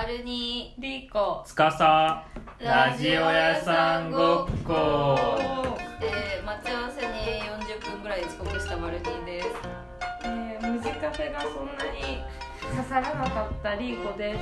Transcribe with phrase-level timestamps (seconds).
[0.00, 2.24] バルニリーコつかさ
[2.58, 4.72] ラジオ屋さんごっこ。
[6.00, 7.42] ー、えー、待ち合わせに
[7.76, 9.48] 40分ぐらい遅刻したバルニーです。
[10.24, 12.24] えー、ムジカフェがそんなに。
[12.74, 14.38] 刺さらなかったリーコで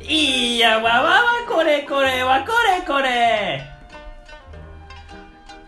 [0.00, 0.10] す。
[0.10, 3.60] いやわわわこれこれはこれこれ。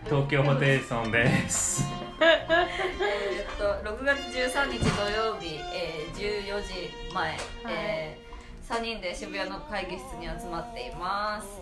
[0.05, 1.83] 東京ホテイソンです。
[2.19, 7.37] えーっと6月13日土曜日、えー、14時前、
[7.69, 8.24] えー、
[8.67, 11.61] 3人で渋谷の会議室に集まっています。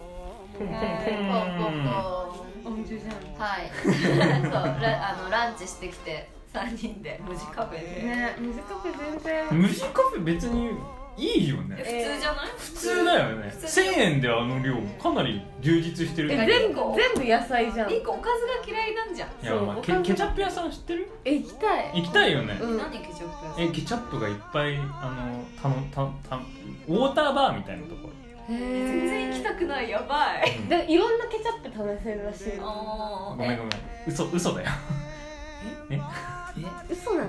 [3.38, 3.72] はい。
[3.84, 7.20] そうラ あのランチしてきて3人で。
[7.28, 8.36] 無事カフェで、ね。
[8.40, 8.98] ムジカフェ。
[8.98, 10.70] 全然無人カフェ別に
[11.16, 11.76] いいよね。
[11.80, 13.50] え普通じゃない、普通だよね。
[13.52, 16.32] 普通1000円であの量かなり充実してる。
[16.32, 17.90] えい全部全部野菜じゃん。
[17.90, 18.30] リンコおか
[18.64, 19.30] ずが嫌いなんじゃん。
[19.46, 21.10] やまあケケチャップ屋さん知ってる？
[21.24, 21.92] え行きたい。
[21.94, 22.58] 行きたいよね。
[22.60, 22.78] うん。
[22.78, 23.64] 何ケチャップ屋さん？
[23.64, 28.08] えケチャップがいっぱいあのたのたたウォーターバーみたいなとこ。
[28.08, 28.14] ろ
[28.50, 30.58] へ全然行きたくないやばい。
[30.58, 30.68] うん。
[30.70, 33.72] でいろんなケチャップ試せるらしいあごめんごめん。
[34.08, 34.70] 嘘嘘だよ。
[35.92, 36.02] え？
[36.90, 37.28] 嘘なん。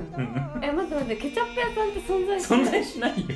[0.63, 2.61] え待って待ってケチャップ屋さんって存在しない？
[2.63, 3.27] 存在しないよ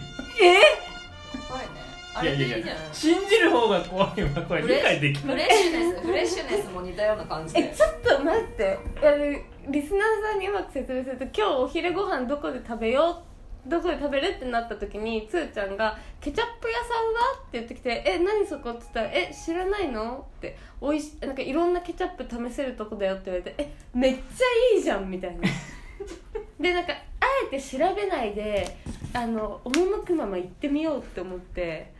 [1.48, 1.68] 怖いね。
[2.14, 2.60] あれいやいやいや。
[2.60, 4.30] でいいじゃない信じる方が怖いわ。
[4.42, 5.36] これ理解できない。
[5.36, 7.60] フレッシュネスフレッシュネスも似たような感じで。
[7.60, 8.78] えちょっと待って。
[9.02, 9.16] あの
[9.70, 13.22] リスナーさんにうまく説明すると今日お昼ご飯どこで食べよ
[13.66, 16.88] うどこで食べるってなった時につーちゃんが「ケチャップ屋さん
[17.36, 25.42] は?」って言ってきて「え何そこ?」って言ったら「え知らないの?」っておいしなんかいろんなケチャップ試せるとこだよって言われて「えめっちゃいいじゃん」みたいな。
[26.58, 28.66] でなんかあえて調べないで
[29.14, 31.92] あの赴くまま行ってみようって思って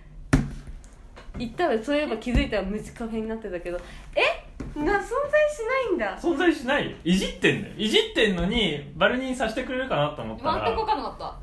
[1.38, 3.78] 行ったらそういえば気づいたら無地カフェになってたけど
[4.14, 4.44] え？
[4.78, 6.18] な存在しないんだ。
[6.18, 6.90] 存在しない？
[6.90, 7.74] よいじってんだよ。
[7.76, 11.34] いじってんのにバルニーさせてくれるかなと思った全く分らかんなかった。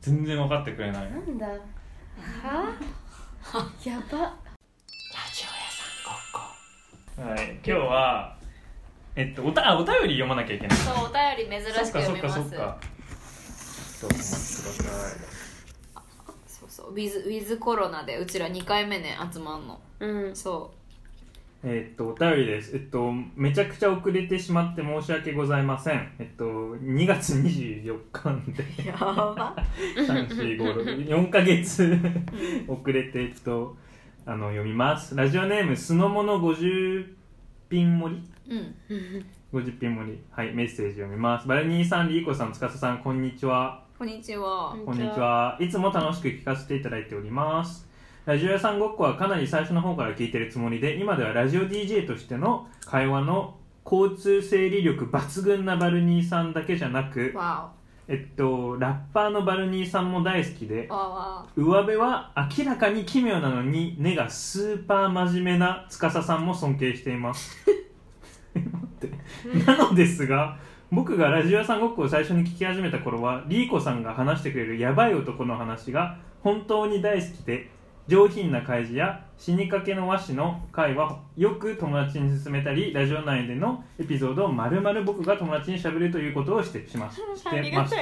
[0.00, 1.10] 全然分かってくれない。
[1.10, 1.46] なんだ。
[1.46, 1.54] は？
[3.84, 4.18] やば。
[7.20, 8.36] はい今日は
[9.16, 10.78] えっとおたあお便り読まなきゃいけない。
[10.78, 11.14] そうお便
[11.50, 12.38] り珍しくそっかそっ読みます。
[12.38, 12.86] かそっかちょっと
[14.06, 15.38] お待ちください
[16.46, 16.92] そうそう。
[16.92, 18.26] ウィズウィズコロナでう。
[18.26, 19.66] ちら2回目ね集まん。
[19.66, 20.28] のう。
[20.30, 20.72] んそ
[21.64, 22.76] えっとお便りです。
[22.76, 26.12] えっとめちゃくちゃ遅れてしまって申し訳ございません。
[26.18, 28.64] えっと2月24日で。
[28.84, 29.56] うやば。
[29.96, 31.98] 34ヶ月
[32.68, 33.76] 遅れてえっと
[34.24, 35.16] あの読みます。
[35.16, 37.06] ラジオネームすのもの50
[37.68, 38.14] ピン盛
[38.46, 38.54] り。
[38.54, 38.74] うん。
[39.52, 40.22] 50ピン盛り。
[40.30, 41.48] はいメッセージ読みます。
[41.48, 44.74] バルニーさんリーコさん司さんこんにちはこんにちは。
[44.74, 45.56] うんこんにちは。
[45.58, 47.84] いつも楽しく聞かせていただいております。
[48.26, 57.72] ラジオ屋さんごっこはかなり最初の方から聞いてるつもりで今ではラジオ DJ としての会話の交通整理力抜群なバルニーさんだけじゃなくわ
[58.06, 60.88] えっとラッパーのバルニーさんも大好きで
[61.56, 67.56] 上辺は明らかに奇妙なのに根がスーパー真面目な司さんも尊敬しています。
[68.54, 68.66] 待
[69.06, 69.64] って。
[69.66, 70.56] なのですが
[70.90, 77.68] 僕がラジオ屋さんごっこを最初に聞き始めた頃はリーコさんが話してくれるヤバい男の話が本当に大好きで
[78.06, 87.94] 上品な開示や死にかけの和紙の回はよく友達に勧めたりラジオ内でのエピソードを丸々僕が友達にしゃべるということをしてしまししてまし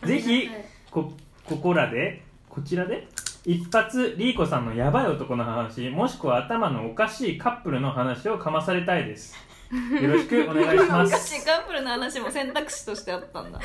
[0.00, 0.48] たぜひ
[0.90, 1.12] こ
[1.44, 3.08] ここらでこちらで
[3.44, 9.36] 一発リーコさんのヤバい男の話もしくは頭のおかしいカップルの話をかまされたいです
[9.72, 11.44] よろしくお願いします。
[11.46, 13.58] カップルの話も選択肢としてあったんだ。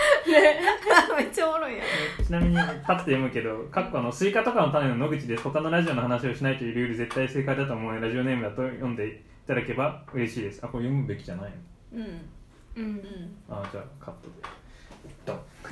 [1.18, 1.84] めっちゃおもろいや
[2.26, 5.44] ちなみにパッと読むけど「かっこあのスイカとかの種の野口です。
[5.44, 10.62] 他のラジオの話をしないというルール絶対正解だと思うラジオネームだと読んでいただけば嬉しいです。
[10.64, 11.52] あこれ読むべきじゃない
[11.94, 12.00] の？
[12.00, 12.04] うん。
[12.78, 14.48] うんうんあじゃあカットで。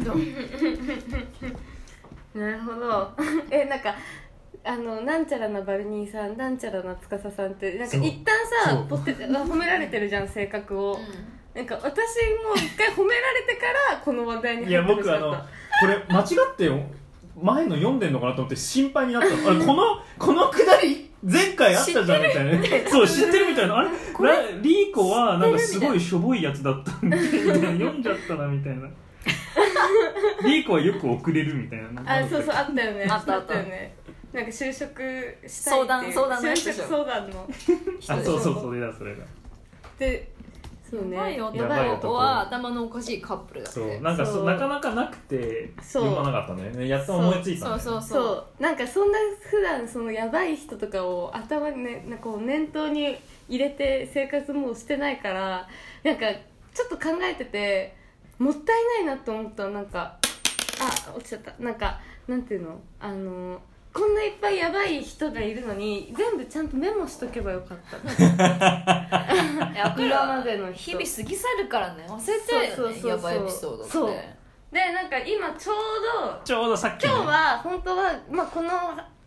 [0.04, 0.36] ドン。
[2.42, 3.16] なるほど。
[3.50, 3.96] えなんか
[4.68, 8.34] あのなんちゃらなバルニーさんなんちゃらな司さんってなんか一旦
[8.66, 11.00] さポテ褒められてるじゃん 性格を、
[11.54, 15.26] なんか私も一回褒められてからこの話題にいや入ってほしかった。
[15.28, 15.46] 僕あの
[15.82, 16.72] これ間違って
[17.40, 19.50] 前の読んでんのかなと思って心配になったの。
[19.52, 19.84] あれ この
[20.18, 22.90] このくだり前回あったじゃんみたいな。
[22.90, 23.78] そう知ってるみたいな。
[23.78, 23.90] あれ？
[23.90, 25.48] ラリーコはな。
[25.48, 28.90] んかすごいしょぼいやつだったんで読んじゃったなみたいな。
[30.44, 32.02] リーコはよく遅れるみたいな。
[32.06, 33.08] あそうそうあったよね。
[33.10, 33.36] あった。
[33.36, 33.96] あったよね
[34.36, 36.14] なんか就職したいっていう。
[36.14, 36.84] 相談相談のや就つでしょ。
[36.84, 37.50] 職相談の
[38.08, 39.24] あそうそうそれだそれだ。
[39.98, 40.32] で
[40.92, 41.16] そうね。
[41.16, 42.14] やばい男やばい男。
[42.14, 43.80] は頭のおかしいカップルだって。
[43.80, 44.02] そう。
[44.02, 46.04] なんかそそうなかなかなくてそう。
[46.04, 46.88] 読まなかったね。
[46.88, 48.02] やっと思いついたんだよねそうそう。
[48.02, 48.62] そう。
[48.62, 49.18] なんかそんな
[49.50, 53.18] 普段そのやばい人とかを頭にねなんかこう念頭に
[53.48, 55.68] 入れて生活もうしてないから
[56.04, 56.26] なんか
[56.74, 57.96] ちょっと考えてて
[58.38, 59.72] もったいないなと思ったの。
[59.72, 60.18] なんか
[60.82, 61.54] あ落ちちゃった。
[61.58, 62.80] なんかなんていうの？
[63.00, 63.62] あの
[63.96, 67.96] こんないっぱいやばい人がいるのに全部ちゃんとメモしとけばよかった
[69.72, 70.98] いや今までの人。
[70.98, 72.06] 日々過ぎ去るからね。
[72.10, 73.10] 忘れちゃうよねそうそうそうそう。
[73.12, 73.92] やばいエピソードって。
[73.94, 74.10] そう。
[74.74, 75.76] でなんか今ちょう
[76.30, 77.10] どちょうどさっきね。
[77.10, 78.70] 今日は本当は、まあ、この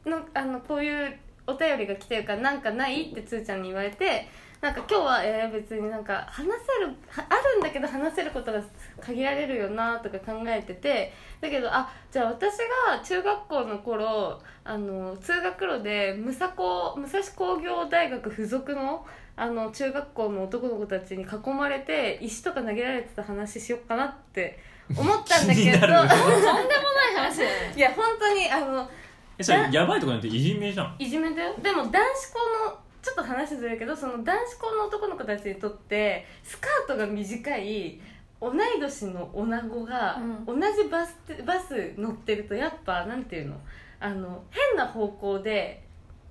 [0.04, 4.28] のあのこういうお便りが来てるからなんかないってつーちゃんに言われて
[4.60, 8.60] なんか今日は、えー別になんか話せるはあるんだけど話せることが
[9.00, 12.58] 限られるよなとか考えててだけどあじゃあ私
[12.88, 19.06] が中学校の頃あの通学路で武蔵高武蔵工業大学附属の
[19.36, 24.58] あの中学校の男の子たちに囲まれて石とか投げられてた話しようかなって
[24.96, 25.78] 思ったんだけど。
[25.86, 27.74] とんでもない話だよね。
[27.76, 28.90] いや本当にあの
[29.38, 30.96] えそれやばいとこなんていじめじゃん。
[30.98, 31.54] いじめだよ。
[31.62, 32.38] でも男子校
[32.70, 38.00] のちょっと話ずれるけどその男子校の男の子たちにとってスカートが短い
[38.40, 43.56] 同い年の女子が同じバスバス乗ってるとやっぱなんていうの？
[44.00, 45.84] あの変な方向で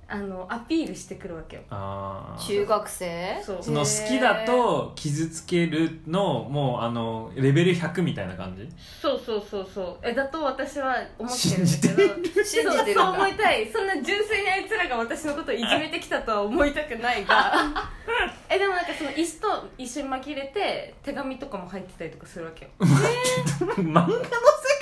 [0.10, 1.64] あのアピールしてくるわけよ。
[1.70, 3.44] 中学生？
[3.44, 3.58] そう。
[3.62, 8.70] その好きだと傷つけるのもうあのレベル100みたいな感じ？
[9.02, 9.98] そうそうそうそう。
[10.02, 11.66] えだと私は思ってるんだけど。
[11.66, 13.70] 信じてるんそうそうだ思いたい。
[13.70, 17.92] そんな純粋なあいつらが私のことをいじめてきたとは思いたくないが
[18.50, 19.48] えでもなんかその石と
[19.78, 22.72] 一緒に紛れて手紙とかも入ってたりとかするわけよ。
[22.80, 24.20] 漫画の世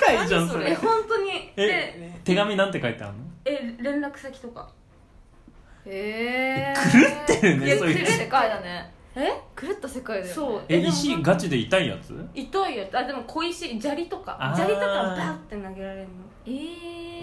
[0.05, 0.71] 界じゃん何それ？
[0.71, 1.31] え本当に。
[1.31, 3.19] でえ手紙なんて書いてあるの？
[3.45, 4.69] え連絡先とか。
[5.87, 6.75] へえ
[7.27, 8.91] 狂ってるねそいつ狂った世界だね。
[9.15, 9.31] え？
[9.59, 10.33] 狂った世界だよね。
[10.33, 10.61] そう。
[10.67, 12.13] え石ガチで痛いやつ？
[12.33, 12.97] 痛いやつ。
[12.97, 14.53] あでも小石砂利とか。
[14.55, 16.07] 砂利とかバーって投げられるの。
[16.45, 16.49] え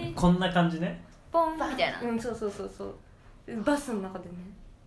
[0.09, 1.05] ー、こんな感じね。
[1.31, 1.53] ポン。
[1.55, 3.63] みたいなうんそうそうそうそう。
[3.63, 4.35] バスの中でね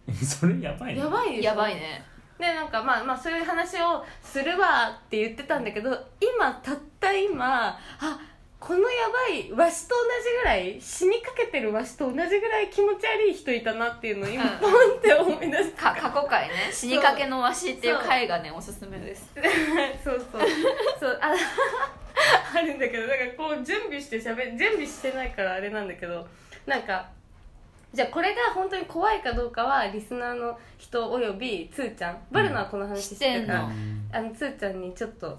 [0.24, 1.00] それやばいね。
[1.02, 1.50] やばいでしょ？
[1.50, 2.04] やばいね。
[2.40, 8.20] でなんかまあまあそういう話をするわって言ってたんだけど今たった今あ
[8.60, 14.60] このやばいわしと同じぐらい死にかけてるわしと同じぐらい気持ち悪い人いたなっていうのを今うん。
[14.60, 16.70] ポンって思い出したか過去回ね。
[16.74, 19.32] 死にかけのわしっていう回がねおすすめです。
[20.04, 20.26] そう。
[20.32, 20.42] そう
[21.00, 21.20] そう。
[21.22, 21.34] あ
[22.58, 26.26] あるんだけどなんかこう準備してしゃべ準備してないからあれなんだけど
[26.66, 27.08] なんか
[27.96, 32.18] じゃあこれが本当に怖いかどうかはリスナーの人およびつーちゃん。
[32.30, 33.70] バルナはこの話知ってるから、
[34.12, 35.38] あのつーちゃんにちょっと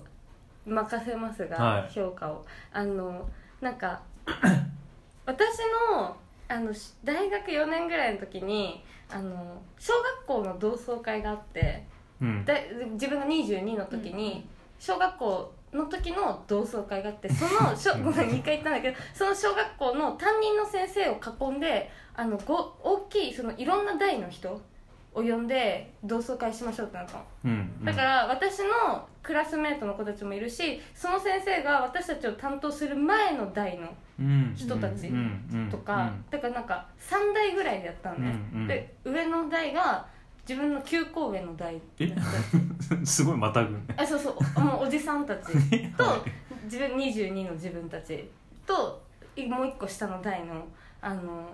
[0.64, 1.92] 任せますが、はい。
[1.92, 2.46] 評価を。
[2.72, 3.28] あの
[3.60, 4.00] なんか
[5.26, 5.58] 私
[5.90, 6.16] の
[6.48, 11.84] あのし大学4年ぐらいの時にあの小学校の同窓会があって
[12.22, 12.44] うん。
[12.46, 12.54] だ
[12.92, 14.48] 自分が22の時に
[14.78, 21.20] 小学校の時の同窓会があってその小ごめん2回言ったんだけどその小学校の担任の先生を
[21.52, 27.24] 囲んであのご大きいそのいろんな代の人を呼んで同窓会しましょうってなったの。
[27.44, 33.88] うんだから私のクラスメートの子たちもいるしその先生が私たちを担当する前の代の
[34.18, 34.54] うん。
[34.56, 38.66] 人たちうんうんとか、だからなんか3代ぐらいでやったのね、うんうん。
[38.68, 40.06] で上の代が
[40.48, 41.80] 自分の9個上の代。
[41.98, 42.14] え？
[43.04, 43.80] すごいまたぐね。
[43.96, 44.60] あそうそう。
[44.60, 45.52] もうおじさんたち
[45.96, 46.04] と
[46.64, 48.30] 自分22の自分たち
[48.64, 49.02] と
[49.34, 50.66] いもう一個下の代の
[51.00, 51.48] あの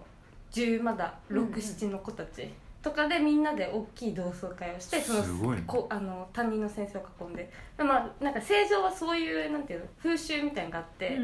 [0.50, 2.48] 10まだ67の子たち
[2.82, 5.64] とかでみんなで大きい同窓会をしてそのすごいね。
[5.66, 7.50] こあの担任の先生を囲んで。
[7.78, 11.18] でまあなんか正常はそういうなんていうの風習みたいなのがあって、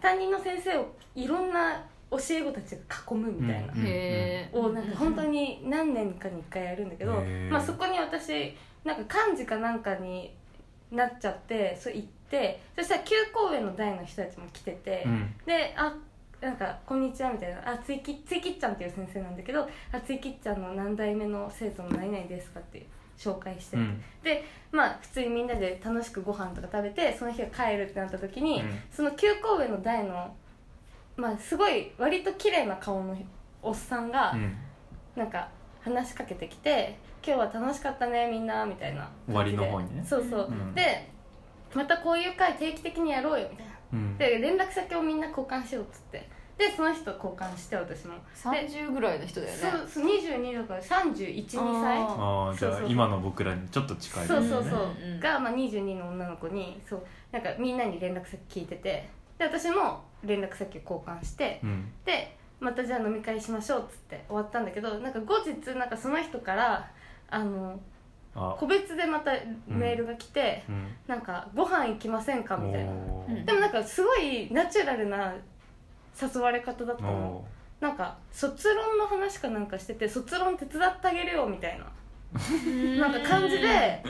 [0.00, 2.78] 担任の先生をいろんな教え子たちが
[3.10, 10.32] 囲むみたいな、うんをなんか本当に何年かに1回やるんだけど、まあ、そこに私なんか幹事かなんかに
[10.90, 15.34] なっちゃってそう行ってそしたら旧公園の代の人たちも来てて、うん。
[15.46, 15.94] であ
[16.40, 22.86] なんか「こんにちは」みたいな「あついきついきっちゃん」っていう先生なんだけど「あついきっちゃんの何代目の生徒の何々ですか」って
[23.18, 24.02] 紹介して、うん。
[24.22, 28.82] でまあ普通にみんなで楽しくご飯とか食べてその日が帰るってなった時に、うん。
[28.90, 30.34] その旧公園の代の
[31.18, 33.14] まあすごい割と綺麗な顔の
[33.60, 34.56] おっさんが、うん。
[35.16, 35.48] なんか
[35.80, 36.96] 話しかけてきて
[37.26, 40.04] 「今日は楽しかったねみんな」みたいな終わりの方にね。
[40.04, 40.74] そうそう、うん。
[40.74, 41.10] で
[41.74, 43.72] またこういう会定期的にやろうよみたいな。
[43.92, 44.16] うん。
[44.16, 46.28] で連絡先をみんな交換しようっつって。
[46.56, 48.14] でその人交換して私も。
[48.36, 49.58] 30ぐらいの人だよね。
[49.58, 51.46] そうそう22だから312
[51.82, 51.98] 歳。
[51.98, 59.08] ああじゃそうそうあ今の僕らにちょっと近いそうそうそう、うんうんが、まあ、22の女の子にそうなんかみんなに連絡先聞いてて。
[59.38, 61.92] で私も連絡先を交換してうん。
[62.04, 66.90] でまたじゃあ飲み会しましょうっつって終わったんだけどなんか後日なんかその人から
[67.30, 67.78] あの
[68.34, 68.56] あ。
[68.58, 69.32] 個別でまた
[69.66, 70.86] メールが来て、うん。
[71.06, 72.92] なんかご飯行きませんかみたいな。
[73.44, 75.34] でもなんかすごいナチュラルな
[76.20, 77.10] 誘われ方だったの。
[77.10, 77.44] お
[77.80, 81.86] なんか卒論の話かなんかしてて卒論手伝ってあげるよみたいな。
[83.00, 84.02] なんか感じで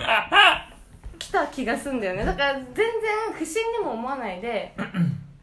[1.18, 2.24] 来た気がすんだよね。
[2.24, 2.86] だから全然
[3.34, 4.74] 不審にも思わないで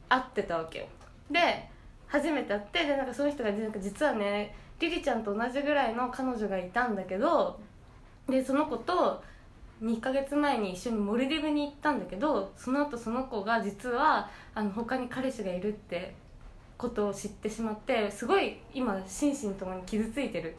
[0.09, 0.85] 会ってたわけよ。
[1.31, 1.69] で
[2.07, 7.59] 初めて会ってでなんかその人がなんか実はねリリちゃんと同じぐらいの彼女がいたんだけど
[8.29, 9.24] でその子と
[9.83, 16.15] 2ヶ月前に一緒にモルディブに行ったんだけどその後その子が実はあの他に彼氏がいるって
[16.77, 20.55] ことを知ってしまってすごい今心身ともに傷ついてる。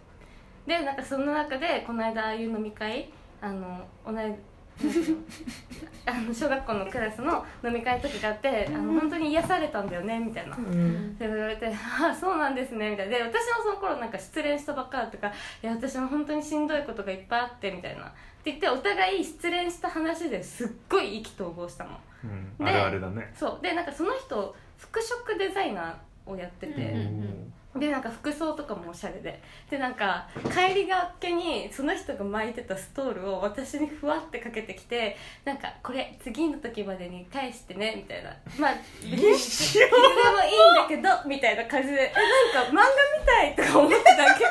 [0.67, 3.09] でなんかその中でこの間ああいう飲み会
[3.41, 4.35] あの同じ
[6.07, 10.57] あの小学校のクラスの飲み会の時があってあの本当に癒されたんだよねみたいな。
[10.57, 11.19] うん。
[11.19, 13.17] で言われて「ああそうなんですね」みたいな。
[13.19, 18.07] で私もその頃なんか失恋したばっかだったから「いや私も本当にしんどいことがいっぱいあって」みたいな。
[18.07, 18.09] っ
[18.47, 21.99] て言ってお互い失恋した話ですっごい意気投合したの。
[22.23, 22.65] うん。
[22.65, 23.33] であるあるだね。
[23.35, 23.63] そう。
[23.63, 29.43] でなんかその人服飾デザイナーをやってて、うんでなんか服装とかもおしゃれで。
[29.71, 38.31] でなんか帰りがけにその人が巻いてたストールを私にふわってかけてきてなんかこれ次の時までに返してねみたいな。
[38.59, 42.13] まあ別にいつでもいいんだけどみたいな感じで。
[42.13, 42.13] え
[42.55, 42.83] なんか漫画
[43.21, 44.51] みたいとか思ってたけど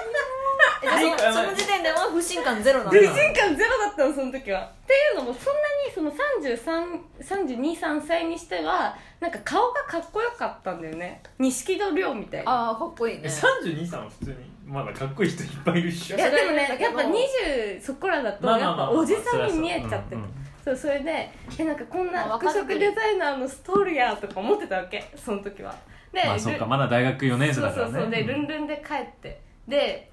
[0.86, 3.00] そのその時点では不信感ゼロなんだ。
[3.00, 4.64] 不信感ゼロだったのその時は。
[4.64, 11.22] っていうのもそんなにその3233歳にしてはなんか顔がかっこよかったんだよね。
[11.40, 13.30] 錦戸亮みたいなああかっこいいね。
[13.30, 16.18] 32さんは普通にまだかっこいい人いっぱいいるっしょ。
[16.18, 20.22] いやでもねやっぱ20そこらだとやっぱおじさんに見えちゃってる
[20.64, 20.76] そう。
[20.76, 25.76] それでえなんかこんなまあ服飾デザイナーのストールやとか思ってたわけその時は。
[26.14, 27.94] でまあそうかルまだ大学4年生そうだからね。
[27.94, 29.42] そうそうでルンルンで帰って。
[29.68, 30.12] で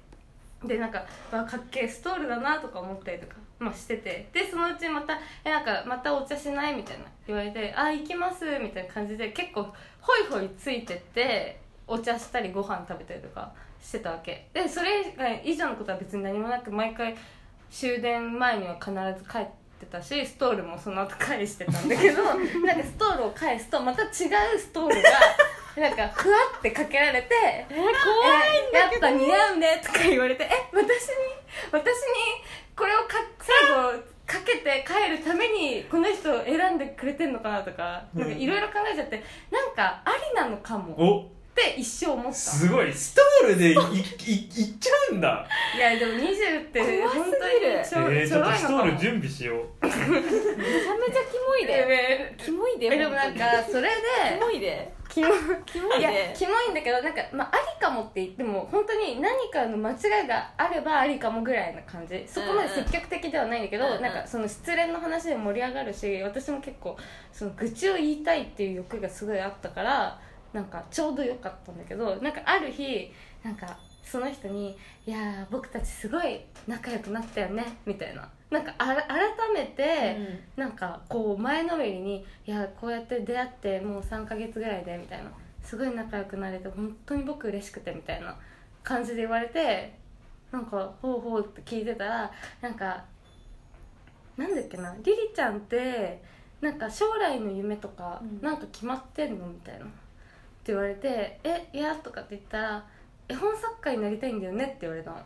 [0.67, 9.63] でなんかわかっけえストールだなとか思ったりとか、まあ、しててでそのうちまた「えなんかまたお茶しない?」みたいな言われて「あ行きます」みたいな感じで結構
[10.01, 13.51] ホイホイついてってお茶したりご飯食べたりとか
[13.81, 17.15] してたわけでそれ以上のことは別に何もなく毎回
[17.69, 19.45] 終電前には必ず帰っ
[19.79, 22.23] てたしストールもその後返してたんだけど
[22.65, 24.09] なんかストールを返すとまた違う
[24.57, 25.09] ストールが
[25.75, 27.91] なんかふわってかけられて「え怖い
[28.73, 30.87] やっぱ似合うね」とか言われて「え私に
[31.71, 31.91] 私に
[32.75, 40.93] これをか最後かけて帰るためにこの人を選んでくれてんのかなとかなんかいろいろ考えちゃってなんかありなのかも。
[40.97, 42.33] おって一生思った。
[42.33, 42.91] すごい。
[42.91, 45.47] ストールでいいいいっちゃうんだ。
[45.75, 47.23] いやでも20って怖すぎる。
[47.23, 49.85] 本当にちょ,、えー、ちょっとストール準準備しよう。
[49.85, 51.73] めちゃめちゃキモいで。
[51.73, 53.89] えキモいででもなんかそれで
[54.33, 54.93] キモいで。
[55.09, 55.27] キモ
[55.63, 62.23] キモいいやでキモいんだけどなんか、まあ、ありかもって言っても本当に何かの間違いがあればありかもぐらいな感じ。
[62.27, 64.01] そこまで積極的ではないんだけど、うんうん。
[64.01, 66.97] なんかその失恋の話で盛り上がるし私も結構
[67.31, 70.19] その愚痴を言いたいっていう欲がすごいあったから
[70.53, 73.11] なんかちょうど良かったんだけどなんかある日
[73.43, 78.29] なんかその人に「いやー僕たちすごい仲良くなったよね」みたいな。
[78.49, 79.19] なんかあら改
[79.51, 80.15] めて、
[80.55, 85.31] なんかこう前のめりに「いやこうやって出会ってもう3ヶ月ぐらいで」みたいな。
[85.63, 88.37] すごい仲良くなれて本当に僕嬉しくてみたいな。
[88.83, 89.93] 感じで言われて
[90.51, 92.31] なんか「ほうほう」って聞いてたら
[92.61, 93.05] なんか
[94.35, 96.21] なんだっけなリリちゃんって
[96.59, 98.41] なんか将来の夢とかうん。
[98.41, 99.47] なんか決まってんの？
[99.47, 99.85] みたいな
[100.67, 102.85] 言われて「えいや」とかって言ったら
[103.27, 105.17] 「絵本作家になりたいんだよね」って言われたの。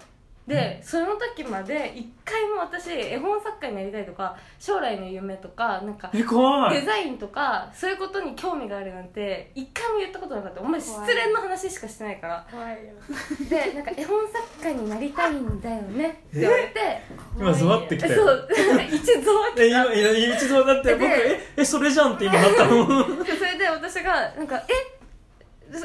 [0.47, 6.23] で、その時まで一回も私絵本作家になりたいとか将来の夢とかなんかデ
[6.85, 10.61] ザインとかそういうことに興味があるなんて一回も言ったことなかった。
[10.61, 12.47] お前失恋の話しかしてないから。
[12.49, 12.93] 怖いよ。
[13.49, 17.01] でなんか絵本作家になりたいんだよねって言われて
[17.37, 18.15] 今ゾワってきたよ。
[18.15, 18.49] そう
[18.89, 22.85] 一度はえ今今一度だって僕でええそれじゃんって今なったの？
[22.87, 24.96] それで私がなんか「え？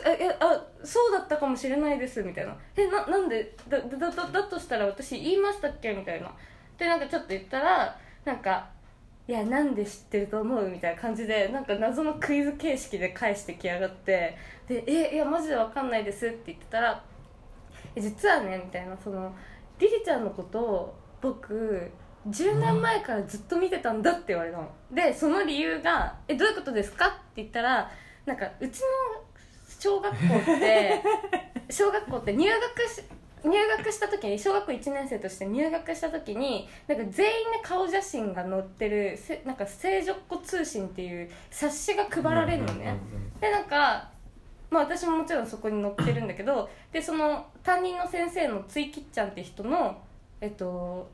[0.07, 3.55] ええあそうだったかもしれないです」みたいな「えななんで？
[3.69, 6.31] だだだだとしたら私言いましたっけ?」みたいな。
[6.79, 8.69] でなんかちょっと言ったらなんか
[9.29, 14.37] 「いやなんで知ってると思う?」みたいな感じでなんか謎のクイズ形式で返してきやがって。
[14.69, 17.03] で「えいやマジでわかんないです」って言ってたら
[17.97, 18.97] 「実はね」みたいな。
[18.97, 19.35] その
[19.79, 21.91] リリちゃんのことを僕
[22.29, 24.71] 10年前からずっと見てたんだって言われたの。
[24.93, 27.91] でその理由が「えどういうことですか?」って言ったら
[28.25, 28.87] なんかうちの
[29.83, 31.03] 小学校って
[31.69, 33.03] 小学校って入学し
[33.45, 42.97] 入学した時に小学校1年生として入学した時になんか全員で顔写真が載ってるせなんか聖女っ子通信っていう冊子が配られるのね、
[43.41, 44.09] でなんか
[44.71, 50.01] まあ私ももちろんそこに載ってるんだけどでその担任の先生のついきっちゃんって人の
[50.41, 51.11] えっと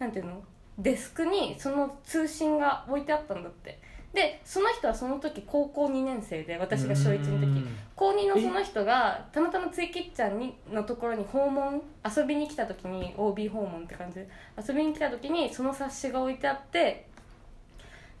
[0.00, 0.42] なんていうの？
[0.78, 3.80] デスクにその通信が置いてあったんだって
[4.12, 7.66] でその人はその時高校2年生で私が小1の時。
[7.94, 11.82] 高2のその人がたまたまついきっちゃんにのところに訪問
[12.16, 17.06] 遊びに来た時に OB 訪問って感じで遊びに来た時にその冊子が置いてあって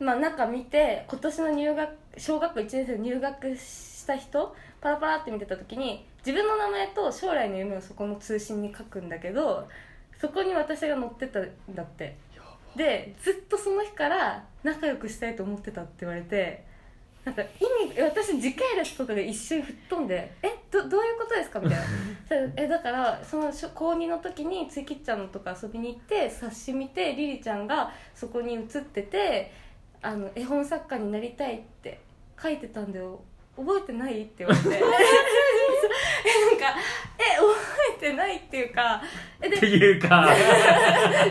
[0.00, 9.68] まあ中見て今年の入学小学校1年生で入学しした人パラパラって見てた時に自分の名前と将来の夢をそこの通信に書くんだけど
[10.18, 12.16] そこに私が載ってたんだって
[12.78, 16.64] でずっとその日から仲良くしたいと思ってたって言われて
[17.24, 17.46] なんか意
[17.90, 21.84] 味私時系列とかで一瞬吹っ飛んで「えどどういうことですか?」みたいな。
[22.56, 29.52] えだからその初高2の時についきっちゃんのとか遊びに行って冊子見てリリちゃんがそこに写ってて
[30.00, 32.00] あの絵本作家になりたいって
[32.40, 33.20] 書いてたんだよ。
[33.56, 34.22] 覚えてない？
[34.22, 34.68] って言われて
[36.24, 36.78] えなんか
[37.18, 37.56] え覚
[37.98, 39.02] えてないっていうか
[39.40, 40.28] えでっていうか。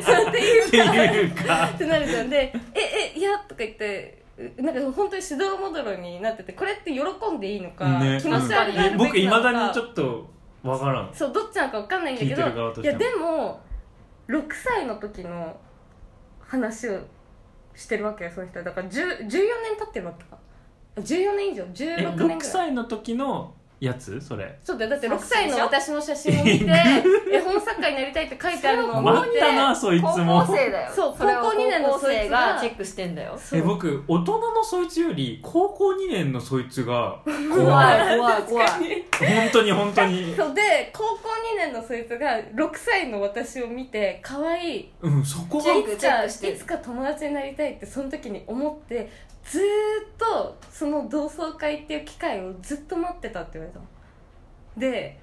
[0.01, 1.65] そうっていうっていうか。
[1.67, 2.29] ってなるじゃん。
[2.29, 7.01] で「ええいや」とか言ってうなんか本当に指導モデルになっててこれって喜
[7.31, 8.19] んでいいのか、ね。
[8.21, 8.97] 気持ち悪いうん。
[8.97, 10.29] 僕いまだにちょょっと
[10.63, 11.09] わからん。
[11.13, 13.61] そうどっちなのか分かんないんだけどいやでも
[14.29, 15.55] 6歳の時の
[16.39, 16.99] 話を
[17.75, 18.59] してるわけよその人。
[18.59, 19.29] はだから10 14年
[19.79, 20.37] 経ってるわけか。
[20.97, 22.41] 14年以上え16年ぐ6らい。
[22.41, 24.19] 歳の時のやつ？
[24.21, 24.57] それ。
[24.63, 24.91] そうだよ。
[24.91, 25.57] だって6冊子でしょ？
[25.57, 26.65] 歳の私の写真を見て
[27.31, 30.91] 絵本作家になりたいって書いてあるのを見待ったなそいつ高も校生だよ。
[30.95, 33.39] そう高校二年のそいつががチェックしてんだよ。
[33.53, 38.17] え僕大人のそいつより高校2年のそいつが怖怖いい。
[38.17, 38.69] 怖い怖い。
[38.69, 39.71] 本当に。
[39.71, 46.57] 本当にそうで高校2年のそいつが6歳の私を見て可愛いうんそこがチェックいつかいチェックしてる。
[46.57, 49.09] つか友達になりたいってその時に思って
[49.47, 49.65] ずーっ
[50.17, 53.85] とその同窓会っていう機会をずっと待ってたって言われたの。
[54.77, 55.19] で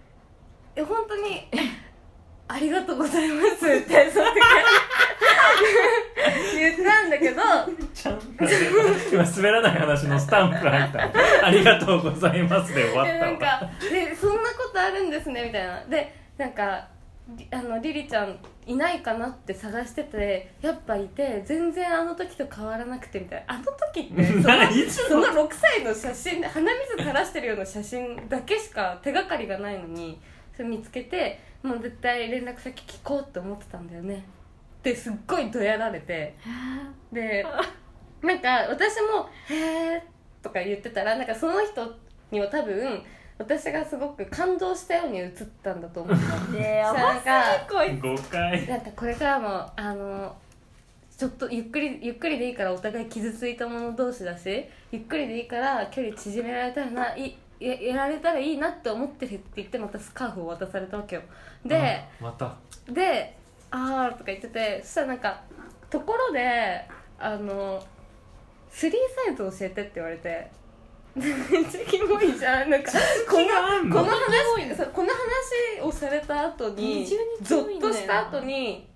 [0.75, 1.47] え本当に
[2.49, 4.41] 「ありがとうございます」って その時
[6.55, 7.43] 言ったんだけど。
[7.93, 8.21] ちゃん
[9.13, 11.47] 今滑らない話のスタンプ入った。
[11.47, 15.85] ありがとうございますで終わでなんったわかでそんなことあるんですねみたいな。
[15.85, 16.89] でなんか
[17.29, 23.55] りあのリリちゃんいないかなって探しててやっぱいて全然あの時と変わらなくてみたいな。
[23.55, 30.21] あの時って その何いつその6歳の写真で鼻水垂らしてるような写真だけしか手がかりがないのに
[30.57, 34.25] それ見つけてもう絶対連絡先聞こうって思ってたんだよね。
[34.83, 36.35] ですっごいどやられて。
[37.13, 37.47] で
[38.23, 40.03] なんか私も「へえ」
[40.43, 41.95] とか言ってたらなんかその人
[42.31, 43.03] には多分
[43.37, 45.31] 私がすごく感動したように映っ
[45.63, 48.67] たんだと思ったでやばなんかこい誤解。
[48.69, 50.37] なんかこれからもあの
[51.17, 61.23] ちょっとゆっくりゆっくりでいいからお互い傷ついた者同士だしゆっくりでいいから距離縮められたらないややられたらいいなって思ってるって言ってまたスカーフを渡されたわけよ。
[61.65, 61.77] で
[62.21, 62.57] あまた。
[62.93, 63.37] で
[63.71, 65.41] 「あー」とか言っててそしたらなんか
[65.91, 66.85] ところで
[67.19, 67.81] あの
[68.71, 68.91] 3
[69.27, 70.51] サイズ教えてって言われて
[71.17, 72.71] めっちゃキモいじゃん。
[72.71, 72.91] なんか
[73.29, 73.47] この？
[73.83, 74.11] このの。
[74.11, 78.87] 話この話をされた後に二重にキゾッとした後に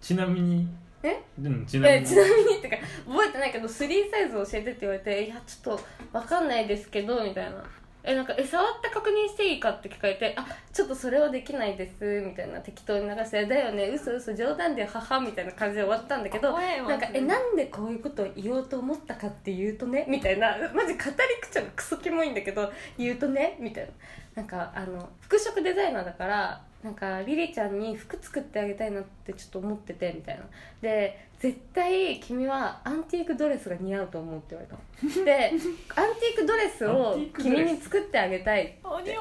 [0.00, 0.68] ちなみに？
[1.02, 1.20] え？
[1.42, 2.02] うんちなみに？
[2.02, 7.64] えちなみにってか覚えてないけど3サイズ教えてって言われて「いやちょっと分かんないですけど」みたいな
[8.06, 16.52] 「えなんかえ触って確認していいか?」って聞かれて「あちょっとそれはできないです」みたいな適当に流して「だよね嘘嘘冗談で母」みたいな感じで終わったんだけど
[16.88, 23.90] なんか「えなんでこういうことを言おうと思ったかっていうとね」みたいな マジ語り口がクソキモいんだけど言うとねみたいな
[24.36, 30.44] なんかあの服飾デザイナーだからなんかリリちゃんに服作ってあげたいなってちょっと思っててみたいな
[30.82, 34.78] で絶対君はアンティークドレスが似合うと思うって言われた。
[35.20, 39.18] の でアンティークドレスアを君に作ってあげたい鬼面白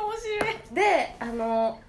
[0.49, 0.73] い。
[0.73, 1.81] であの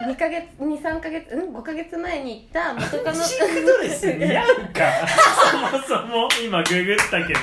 [0.00, 3.22] 2ヶ月23ヶ月うん？5ヶ月前に行った元カノ。
[3.22, 5.06] シックドレス似合うか。
[5.50, 7.40] そもそも今ググったけど。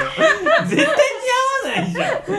[0.65, 0.85] 絶対似
[1.67, 2.13] 合わないじゃん。
[2.13, 2.35] アンティー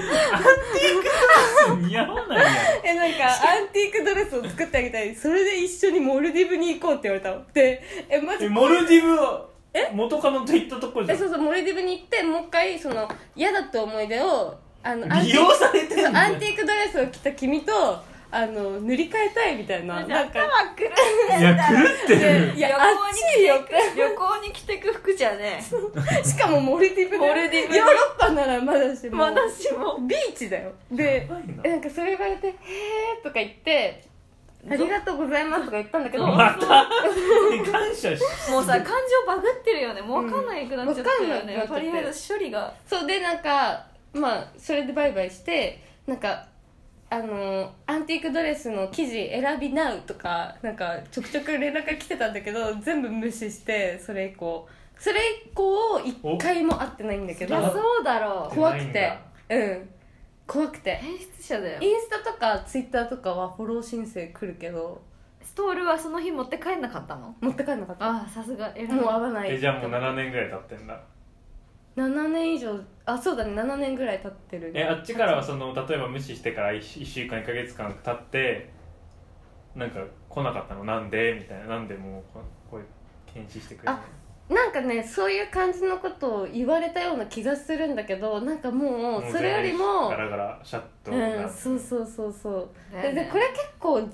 [0.99, 2.51] クドレス似合わないや
[2.85, 5.15] えなんかアンティークドレスを作ってあげたい。
[5.15, 7.45] それで一緒にモルディブに行こうって言われたの。
[7.53, 8.49] でえマジ？
[8.49, 9.47] モルディブは
[9.95, 11.17] 元カノと行ったとこじゃん。
[11.17, 20.41] えそうそうモルディブに行ってもう一回その嫌だった思い出をあのアンティ利用されてアンティークドレスを着た君とあの塗り替えたいみたいななんか。
[20.41, 20.91] 頭くる
[21.39, 21.63] いや狂
[22.05, 22.55] ってる。
[22.55, 22.69] いや
[23.97, 25.65] 旅行に着てく服じゃね
[26.23, 29.17] しかもモルディブでモルディブヨーロッパならまだしも。
[29.17, 29.99] まだしも。
[30.07, 30.73] ビーチだよ。
[30.93, 31.27] で
[31.65, 31.77] な。
[31.77, 34.05] んかそれ言われて「へえ」とか言って
[34.71, 36.27] 「ありがとうございます」とか言ったんだけど。
[36.27, 36.67] また？
[37.73, 38.93] 感謝しもうさ感情
[39.27, 40.03] バグってるよね。
[40.03, 42.75] もう分かんないくなっちゃったよね、うんとりあえず処理が。
[42.87, 43.07] そう。
[43.07, 46.48] でなんかまあそれでバイバイしてなんか
[47.11, 54.69] あのアンティークドレスの生地選びなうとかなんかちょくちょく連絡が来てたんだけど全部無視してそれ以降。
[54.99, 55.17] それ
[55.47, 57.55] 以降一回も会ってないんだけど。
[57.55, 58.55] いやそうだろう。
[58.55, 58.93] 怖くて。
[59.49, 59.57] だ。
[59.57, 59.89] うん。
[60.47, 60.97] 怖くて。
[60.97, 61.81] 変質者だよ。
[61.81, 65.01] インスタとかツイッターとかはフォロー申請来るけど。
[65.41, 67.35] ストールはその日持って帰んなかったの？
[67.41, 68.05] 持って帰んなかった。
[68.07, 68.73] ああさすが。
[68.75, 68.93] 偉い。
[68.93, 69.53] もう会わない。
[69.53, 71.01] えじゃあもう7年ぐらい経ってんだ
[72.05, 78.71] 7年以上あそうだね7年ぐらい経ってるえあっちからはその例えば無視してから 1, 週間1か月間経って
[79.75, 80.85] なんか来なかったの？
[80.85, 81.35] なんで？
[81.35, 81.67] みたいな。
[81.67, 82.81] なんでもうここう
[83.33, 84.01] 検視してくれない
[84.51, 91.15] あなんかねそういう感じのことを言われたような気がするんだけどなんかももううそれよりもガラガラシャットう
[91.47, 92.97] んそうそうそうそう。
[92.97, 93.13] ね。
[93.13, 94.09] でこれ結構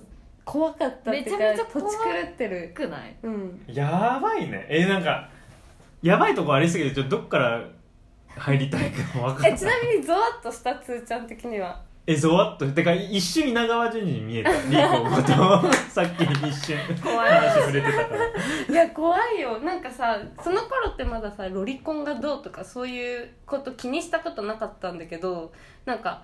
[0.45, 3.17] 怖かったっていうかめちゃめちゃるくない？
[3.23, 3.65] うん。
[3.69, 4.67] やばいね。
[4.69, 5.31] えなんか
[6.05, 7.65] やばいとこありすぎてちょっとどっから
[8.37, 9.53] 入りたいか分かんない。
[9.53, 11.81] えちなみにゾワッとしたつーちゃん的には？
[12.07, 12.71] えゾワッと？
[12.73, 14.51] てか一瞬稲川淳二に見えた。
[14.69, 16.77] リーコのことさっき一瞬。
[17.03, 17.31] 怖い。
[17.31, 18.75] 話触れてたから。
[18.75, 19.61] いや怖いよ。
[19.61, 25.53] なんかさその頃ってまださロリコンがどうとかそういうこと気にしたことなかったんだけど
[25.87, 26.23] なんか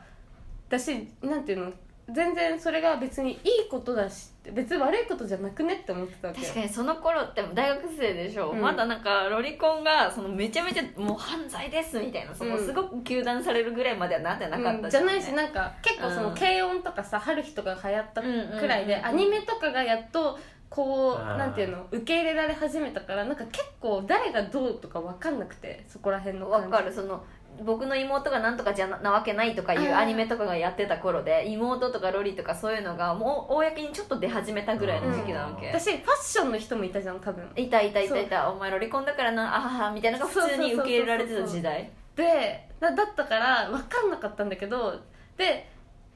[0.69, 1.73] 私なんていうの？
[2.13, 3.41] 全然それが別にいい
[3.71, 6.47] ことだし別に悪いことじゃなくねって思ってたわけよ。
[6.47, 8.61] 確かにその頃って大学生でしょ、うん。
[8.63, 14.91] まだなんかロリコンがそのめちゃめちゃもう犯罪ですみたいなそのうんすごく糾弾されるぐらいまではなってなかっうん。
[14.91, 19.21] じたんねゃないしなんか結構そのうん軽音とかさ春日とかが流行ったくらいでうんうんうんうん。
[19.21, 20.39] アニメとかがやっと
[20.71, 26.77] こうなんていうの受け入れられ始めたからなんか結構誰がどうとか分かんなくてそこら辺のわ感じ。
[26.77, 26.93] かる。
[26.93, 27.25] その
[27.65, 37.45] 僕の妹がなんとかじゃななわけないとかいうアニメとかがやってた頃で妹とかロリとかそういうのがもう公にちょっと出始めたぐらいの時期なわけ、私ファッションの人もいたじゃん多分。
[37.57, 38.51] いたいたいたいた。
[38.51, 41.91] お前ロリコンだからなあははみたいなのが普通に受け入れられてた時代。
[42.17, 45.01] でだだったから分かんなかったんだけど
[45.37, 45.71] で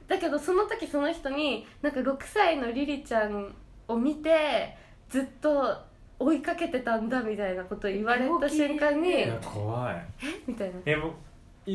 [0.07, 3.53] だけどその時その人になんか6歳のリリちゃん
[3.87, 4.75] を見て
[5.09, 5.77] ずっと
[6.19, 10.05] 追いかけてたんだみたいなことを言われた瞬間にいえや怖い。
[10.47, 10.75] みたいな。
[10.85, 10.95] え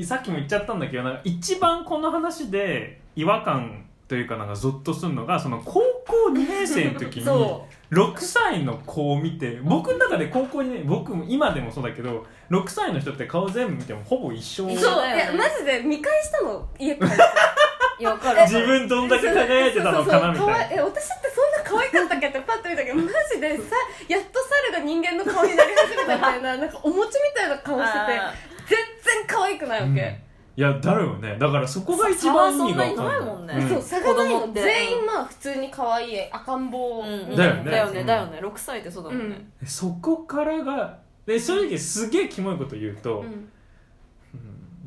[0.05, 14.68] さっきも言っちゃったんだけどなんか一番この話で違和感というかなんかゾッとするのがその高校2年生の時に そ6歳の子を見て僕の中で高校にね僕も今でもそうだけど6歳の人って顔全部見てもほぼ一緒。
[14.70, 14.76] そう。
[14.96, 15.16] だよね。
[15.16, 16.66] いやマジで見返したの？
[16.79, 17.14] 家帰って。
[17.98, 18.42] いやわかる。
[18.42, 20.57] 自分どんだけ輝いてたのかなみそうそうそう。
[20.57, 22.29] たいなえ私ってそんな可愛かったっけ？
[22.29, 23.62] ってパッと見たけどマジでさ
[24.09, 28.35] やっと猿が人間の顔になり始めたみたいななんかお餅みたいな顔しててあ
[28.70, 28.78] 全
[29.16, 29.98] 然可愛くないわけ、うん。
[29.98, 31.37] いやだろよね。
[31.38, 33.12] だからそこが一番意味が分かんない。
[33.12, 33.54] 差はそんなにないもんね。
[33.54, 33.68] うん。
[33.68, 37.37] そう差がない全員まあ普通に可愛い赤ん坊、うん。
[37.37, 37.70] だよね。
[37.70, 38.40] だよねうんだよね。
[38.40, 43.48] 6歳ってそうだもんね、そこからがで正直すげえキモいこと言うと、うん。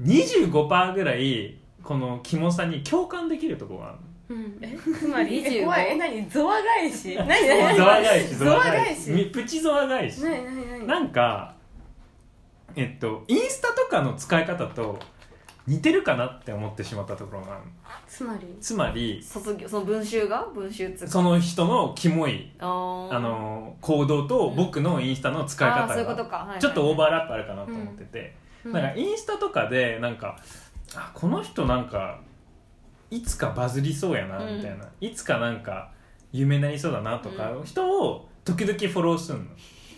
[0.04, 3.98] 25%ぐらいこのキモさに共感できるところがある
[4.30, 4.58] うん。
[4.62, 4.78] え？
[4.98, 5.88] つまり？25え怖い。
[5.92, 6.30] え何？
[6.30, 7.16] ゾワ返し？
[7.16, 7.28] 何？
[7.28, 7.78] 何？
[7.78, 9.12] ゾワ返しゾワ返し。
[9.12, 10.22] みプチゾワ返し。
[10.24, 11.56] 何何何なんか
[12.76, 15.00] えっとインスタとかの使い方と
[15.66, 17.62] 似てるかなって思ってしまったところがある。
[18.08, 18.58] つまり？
[18.60, 20.46] つまり卒業その文集が？
[20.54, 30.38] 文集つその人のキモいあの行動と僕のインスタの使い方がちょっとオーバーラップあるかなと思ってて、なんかインスタとかでなんか
[30.96, 32.20] あこの人なんか
[33.10, 35.92] いつかバズりそうやなみたいな、いつかなんか
[36.34, 39.46] 有名になりそうだなとか、人を時々フォローするの。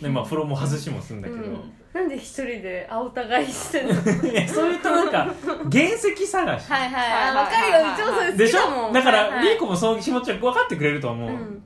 [0.00, 3.94] でまあフォローも外しもするんだけど、うんなんで一人で青互いしてんの？
[4.30, 5.32] いやそういうとなんか
[5.72, 7.94] 原石探し、はいはいはいわかるよ。
[7.94, 11.62] うちもそれ好でしきだもんょだから、はいはいリーコもそういう気持ちは分かってくれると思う、うん。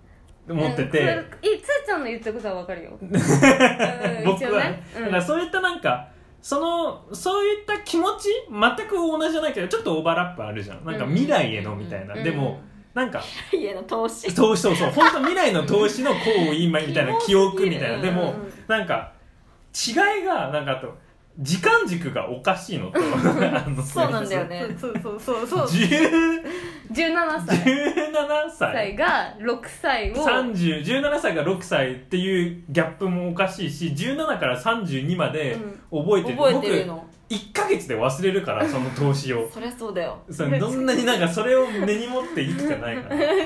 [0.48, 4.82] 思ってて、うんそれいつーちゃんの言ってることはわかるよ、 うん僕は、一応ね。
[4.96, 5.04] うん。
[5.06, 6.06] だからそういったなんか
[6.40, 10.84] そのそういった気持ち全く同じじゃないけどちょっとオーバーラップあるじゃん。
[10.84, 12.22] なんか未来へのみたいな、うん。
[12.22, 12.60] でも
[12.94, 13.20] なんか
[13.52, 14.32] 家の投資。
[14.32, 14.90] 投資そうそう。
[14.90, 17.98] 本当未来の投資の行為今みたいな記憶みたいな。
[17.98, 19.12] でもうんなんか
[19.74, 20.94] 違いがなんかあと
[21.38, 24.76] 時間軸がおかしいのと あのそうなんだよね。
[24.78, 25.66] そうそうそうそう。
[25.66, 26.42] 10
[26.92, 27.56] 17歳。
[27.56, 28.72] 17歳。
[28.72, 30.14] 歳が6歳を。
[30.16, 35.56] 30 17歳が6歳っていうギャップもおかしいし17から32まで
[35.90, 36.94] 覚えてる、覚えてるの。
[36.96, 39.48] 僕1ヶ月で忘れるからその投資を。
[39.48, 40.18] そりゃそうだよ。
[40.30, 43.16] それどんなになんかそれを根に持って生きてないから。
[43.16, 43.36] いや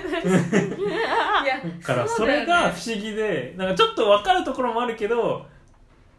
[1.81, 5.47] だからそれが不思議でなんかちょっと分かるところもあるけど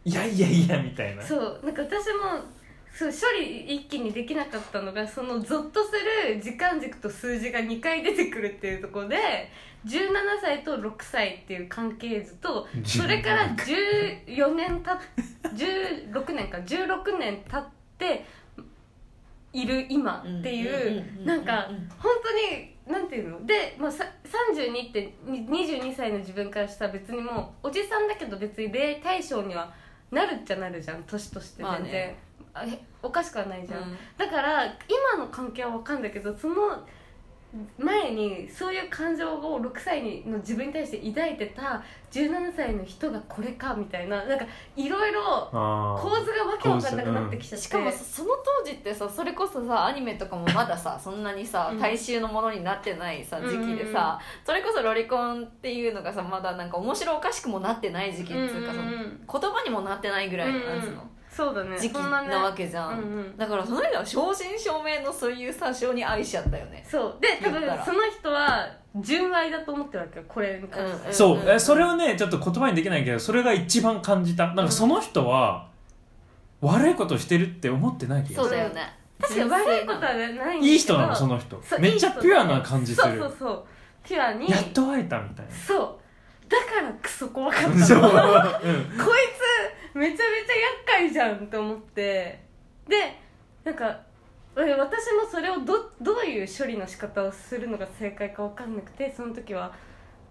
[0.06, 1.22] いやいやいやみたいな。
[1.22, 2.40] そうなんか私も
[2.94, 5.92] そう処理一気にできなかったのがそのゾッとす
[6.28, 9.16] る時間軸と数字が2回出てくるっていうところで
[9.84, 14.98] 17歳と6歳っていう関係図とそれから14年たっ
[15.54, 17.64] 16年か16年経っ
[17.98, 18.24] て
[19.52, 23.44] いる今っていうなんか本当になんていうの？
[23.44, 29.74] で、まあ、さ32ってに22歳の自分からしたら別にもうおじさんだけど別に例対象には
[30.10, 32.16] なるっちゃなるじゃん年として全然、まあね。
[32.54, 33.96] あえおかしくはないじゃん。
[34.16, 36.54] だから今の関係は分かんだけどその
[37.78, 45.20] 前にそういう感情を6歳の自分に対して抱いてた17歳の人がこれかみたいななんかいろいろ
[45.52, 47.64] あ構図がわけわかんなくなってきちゃって。
[47.66, 51.80] しかもさその当時ってさそれこそさアニメとかもまださそんなにさうん。
[51.80, 59.20] 大衆のものになってないさ時期でうんうんさそれこそロリコンっていうのがさまだなんか面白おかしくもなってない時期っていうかそのうんうんうん。
[59.30, 61.02] 言葉にもなってないぐらいのなんつうの？
[61.36, 61.78] そうだね。
[61.78, 62.28] 時期なね。
[62.28, 63.36] なわけじゃん、うんうん。
[63.36, 66.82] だからその人は正真正銘のそういうさ性に愛しちゃったよね。
[66.88, 67.16] そう。
[67.20, 71.50] で多分その人は純愛だと思ってるわけよこれに関して、うんそう。
[71.50, 74.46] えそれをねちょっと言葉にできないけどそれが一番感じた。
[74.54, 75.68] なんかその人は
[76.62, 78.56] 悪いことしてるって思ってない気がする。
[78.56, 78.96] そうだよね。
[79.20, 80.66] 確かに悪いことはないんだけど。
[80.66, 81.62] いい人なのその人。
[81.78, 83.18] めっちゃピュアな感じする。
[83.18, 83.64] そうそうそう。
[84.02, 84.48] ピュアに。
[84.48, 85.96] やっと会えたみたいそう。
[86.48, 87.76] だからクソ怖かったう、の。
[87.84, 88.96] こいうん、つ
[89.96, 92.44] めちゃめちゃ厄介じゃんって思って。
[92.86, 93.16] で
[93.64, 93.98] なんか
[94.56, 99.72] え私もそれをどどういう処理の仕方をするのが正解か分かんなくてその時は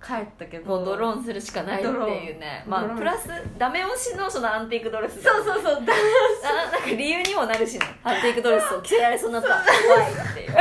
[0.04, 0.66] 帰ったけど。
[0.66, 2.64] もうドローンするしかないっていうね。
[2.68, 5.22] まあプラスダメ押しのそのアンティークドレス。
[5.22, 5.94] そうそうそうだ
[6.70, 7.86] あなんか理由にもなるしね。
[8.04, 9.50] アンティークドレスを着せられそうになった。
[9.50, 10.52] 怖いっていう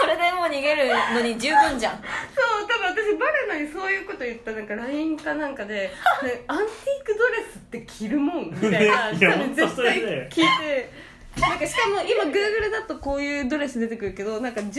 [0.00, 1.96] それでもう逃げるのに十分じゃん。
[1.96, 5.90] そう多分私バレナにそういうこと言ったなんか LINE かなんかで、
[6.24, 9.10] ね、アンティークドレスって着るもんみたいな。
[9.10, 10.28] い絶対それで。
[10.30, 14.74] 聞いてなんかしかも今 Google だとこういうドレス出てくるけどなんか10年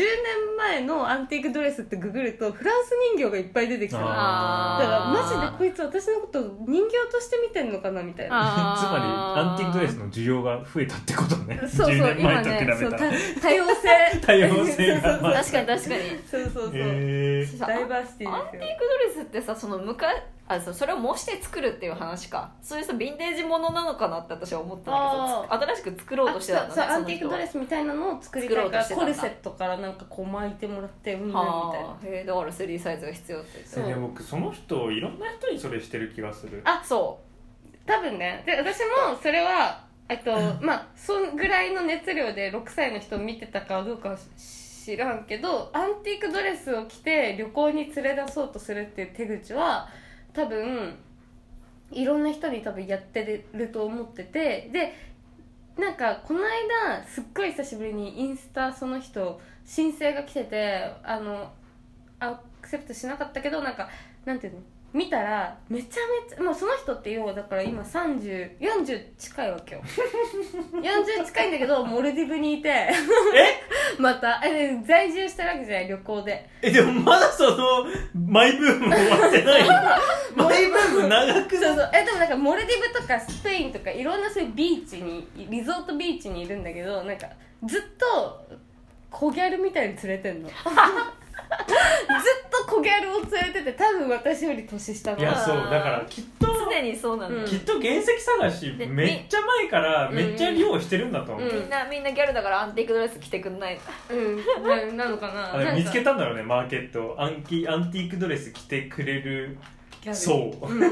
[0.57, 8.73] 前のアンティークドレスってググるとフランス人形がいっぱい出てきたのだあからマジでこいつ私のこと人形として見てんのかなみたいな。
[8.73, 11.59] あつまりアンティークドレスの需要が増えたってことね。
[11.67, 13.11] そうそう10年今前と比べねそうたたら
[13.41, 14.19] 多様性。
[14.21, 15.01] 多様性が。
[15.01, 16.01] そうそう確かに確かに。
[16.29, 17.57] そうそうそう、えー。
[17.57, 20.07] さダイバーシティアンティークですよドレスってさその向か
[20.47, 22.51] あそうそれを模して作るっていう話か。
[22.61, 29.29] そういうさヴィンテージものなのかなって私は思ったんだけどつ新しく作ろうとしてたんだねあそうそうアンティークドレスみたいなのを作りたいから作ろうとしてたんだ。
[29.29, 31.49] コルセットからなんかこう巻いてもらってうんみたいな。
[31.49, 36.61] はあへえだから3サイズが必要って言ってそうで僕その人いろんな人にそれしてる気がする。
[36.65, 37.19] あそ
[37.85, 38.43] 多分ね。
[38.45, 44.17] で私もそれはえっと まあそんぐらいの熱量で6歳の人を見てたかどうかは
[44.83, 49.87] 知らんけどアンティークドレスを着て旅行に連れ出そうとするっていう手口は
[50.33, 50.95] 多分
[51.91, 54.93] いろんな人に多分やってると思っててで
[55.77, 61.51] なんかこの間すっごい久しぶりにインスタその人申請が来ててあの
[62.19, 63.89] アクセプトしなかったけどなんか
[64.25, 64.59] なんていうの？
[64.93, 69.81] 見たらめちゃめちゃもうその人って要はだから今3040近いわけよ。
[70.73, 72.69] 40近いんだけどモルディブにいて。
[72.69, 72.89] え？
[73.99, 76.49] またえ在住してるわけじゃない旅行で。
[76.61, 79.63] えでもまだそのマイブーム終わってない。
[80.35, 81.89] マイブーム長くそうそう。
[81.93, 87.27] えでもなんかモルディブとかスペインとかいろんなそういうビーチにリゾートビーチにいるんだけどなんか
[87.65, 88.47] ずっと
[89.09, 90.49] 小ギャルみたいに連れてんの
[92.49, 97.45] と小ギャルを連れてて多分私より年下のいやそうだからきっとう常にそうなんだ、うん。
[97.45, 101.59] きっと原石探しでめっちゃ前からめっちゃ量してるんだと思う、うん。
[101.61, 105.53] みんなみんなギャルだからアンティークドレス着てくんないうんななのかな。
[105.53, 107.15] あれなんか見つけたんだろうねマーケット。
[107.17, 109.57] アンキアンティークドレス着てくれる。
[110.01, 110.15] ギャル。
[110.15, 110.67] そう。
[110.67, 110.79] うん。
[110.79, 110.91] そう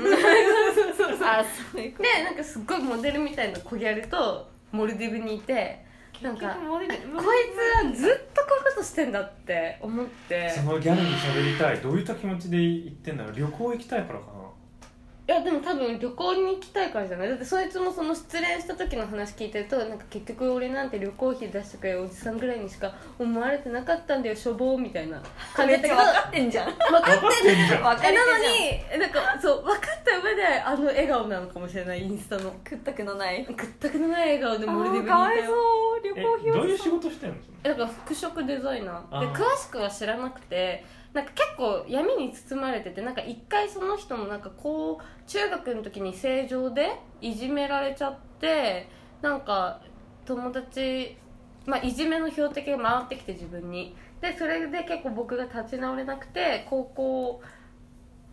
[0.98, 5.86] そうそうあそういうこでなんかすっごいモデルみたいな小ギャルとモルディブにいて
[6.22, 6.92] なんかこいつ
[7.86, 10.50] はずっとこういうことしてんだって思って。
[10.50, 11.78] そのギャルに喋りたい。
[11.78, 13.36] どういった気持ちで言ってんだろう。
[13.36, 14.39] 旅行行きたいからかい
[15.30, 17.30] やでも多分旅行に行きたいからじゃない？
[17.30, 25.22] だってそいつもその失恋した時の話聞いてるとなんか結局俺なんて旅行費出してくれるおじさんぐらいにしか思われてなかったんだよしょぼーみたいな。
[25.54, 26.66] 感じだったけど分かってんじゃん。
[26.72, 27.02] 分かっ
[27.44, 27.84] てんじゃん。
[27.84, 28.42] 分かれてえなのん。
[28.42, 32.50] じになんかそう分かった上であの笑顔なのかもしれないインスタの。
[32.50, 33.46] ゃん食ったくのない。
[33.46, 36.04] くったくのない笑顔でモルディブにいかわいたよそう。
[36.04, 37.36] 旅え行費どういう仕事してんの？
[37.62, 39.20] だから服飾デザイナー。
[39.20, 48.88] で詳しくは知らなくてなんか結構闇に包まれててなんか一回その人もなんかこう中学の時に正常でいじめられちゃって
[49.22, 49.82] なんか
[50.26, 51.18] 友達
[51.66, 53.96] まあいじめの標的が回ってきて自分に。
[54.22, 57.42] でそれで結構僕が立ち直れなくて高校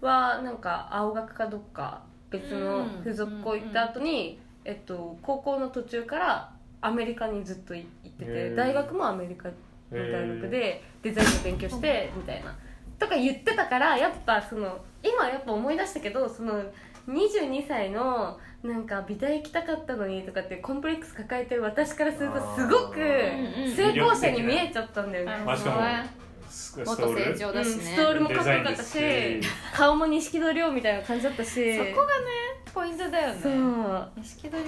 [0.01, 8.57] はなんか青学かどっか別の付属校行った後に、えっと、高校の途中からアメリカにずっと行ってへてー。
[8.57, 9.55] 大学もアメリカの
[9.93, 12.57] 大学でデザインの勉強してみたいな
[12.99, 16.63] とか言ってたからやっぱその今やっぱ思い出したけどその
[17.09, 25.33] 22歳のなんか美大行きたかったのにとかってコンプレックス抱えてる私からするとすごくうんうん成功者に見えちゃったんだよね。
[25.57, 29.41] しかもスト成長だしね、ストールもかっこよかったし
[29.75, 31.77] 顔も錦戸亮みたいな感じだったし。
[31.77, 32.25] そこがね
[32.73, 33.41] ポイントだよね。
[33.41, 34.11] そう。
[34.17, 34.65] 錦戸亮。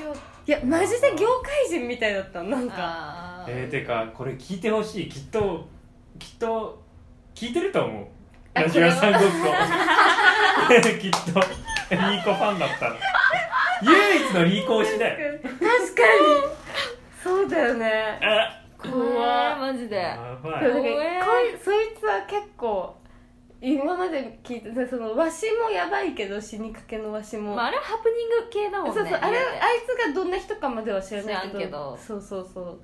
[0.47, 3.45] いやマジで業界人みたいだったなんか。
[3.49, 5.09] えー、てかこれ聞いてほしい。
[5.09, 5.67] きっと
[6.19, 6.83] きっと
[7.35, 8.05] 聞いてると思う。
[8.05, 8.18] あ
[8.55, 9.27] ラジオ屋さんごっこ。
[11.01, 11.41] きっと
[11.91, 12.97] リーコファンだったら
[13.83, 15.39] 唯一のリーコ推しだよ。
[15.43, 15.69] 確かに。
[17.23, 19.97] そうだよねあ怖いマジで。
[19.97, 20.65] やばい。
[20.65, 22.97] でもなんか怖えこいそいつは結構
[23.61, 28.95] 今まで聞いてたそのわしもやばいけど死にかけのわしも、まあ、あれはハプニング系だもんね。
[28.95, 29.47] そうそうあれあい
[29.87, 31.99] つがどんな人かまでは知らないけど。
[32.01, 32.81] そうそうそう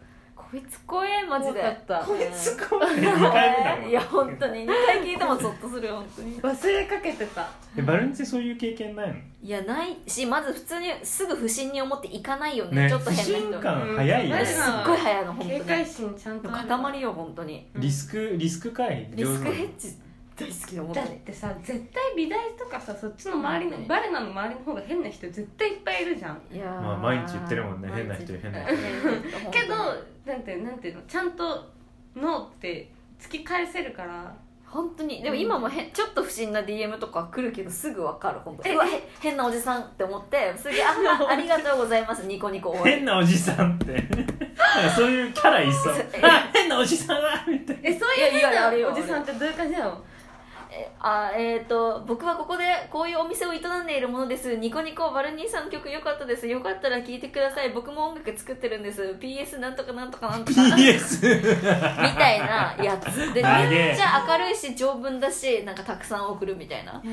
[0.51, 1.63] こいつ怖えマジで。
[1.89, 3.91] こいつ怖い2回目だもん。
[3.91, 4.65] いや本当に。
[4.65, 6.41] 2回聞いてもゾッとするよ本当に。
[6.43, 7.49] 忘れかけてた。
[7.77, 9.15] えバルニってそういう経験ないの？
[9.43, 12.83] いやないしまず普通にすぐ不審に思って行かないよね。
[12.85, 12.89] ね。
[12.89, 14.41] ちょっと不変な人信感早いよね。
[14.41, 14.47] うん。
[14.47, 15.51] すっごい早いの本当に。
[15.61, 16.69] 警戒心ちゃんとある。
[16.69, 17.67] 塊よ本当に。
[17.77, 19.09] リスクリスク回？
[19.11, 19.89] 避リスクヘッジ
[20.37, 23.87] 大好きだ本当にだってさ絶対美大とかさそっちの周りのうん。
[23.87, 26.41] バレナの周りの方が変な人絶対いっぱいいるじゃん。
[26.53, 26.81] いやー。
[26.81, 27.89] まあ毎日言ってるもんね。
[27.95, 28.71] 変な人変な人。
[29.51, 29.75] けど
[30.27, 31.45] なんてなんていうのちゃんと
[32.17, 34.35] ノーって突き返せるから。
[34.67, 35.23] 本当に。
[35.23, 38.69] でも今もへんちょっと不審な DM とか来るけどすぐ分かる本当。
[38.69, 44.03] えうわへ変なおじさんって思ってすぐあ あありがとうございますニコニコ変なおじさんって。
[44.97, 45.95] そういうキャラいそう。
[46.23, 47.83] あ変なおじさんはみたいな。
[47.85, 48.51] えそういう変
[48.83, 49.91] なおじさんってどういう感じなの？
[49.93, 50.14] え
[51.01, 54.57] あえー、と僕はここでこういうお店を営んでいるものです。
[54.57, 56.47] ニコニコバルニーさんの曲良かったです。
[56.47, 57.71] よかったら聴いてください。
[57.71, 59.17] 僕も音楽作ってるんです。
[59.21, 60.63] PS なんとかなんとかなんとか。
[60.65, 61.21] み PS
[62.15, 63.35] たいなやつ。
[63.35, 66.93] でめっちゃ明るいし長文だしなんかたくさん送るみたいな。
[66.93, 67.05] だか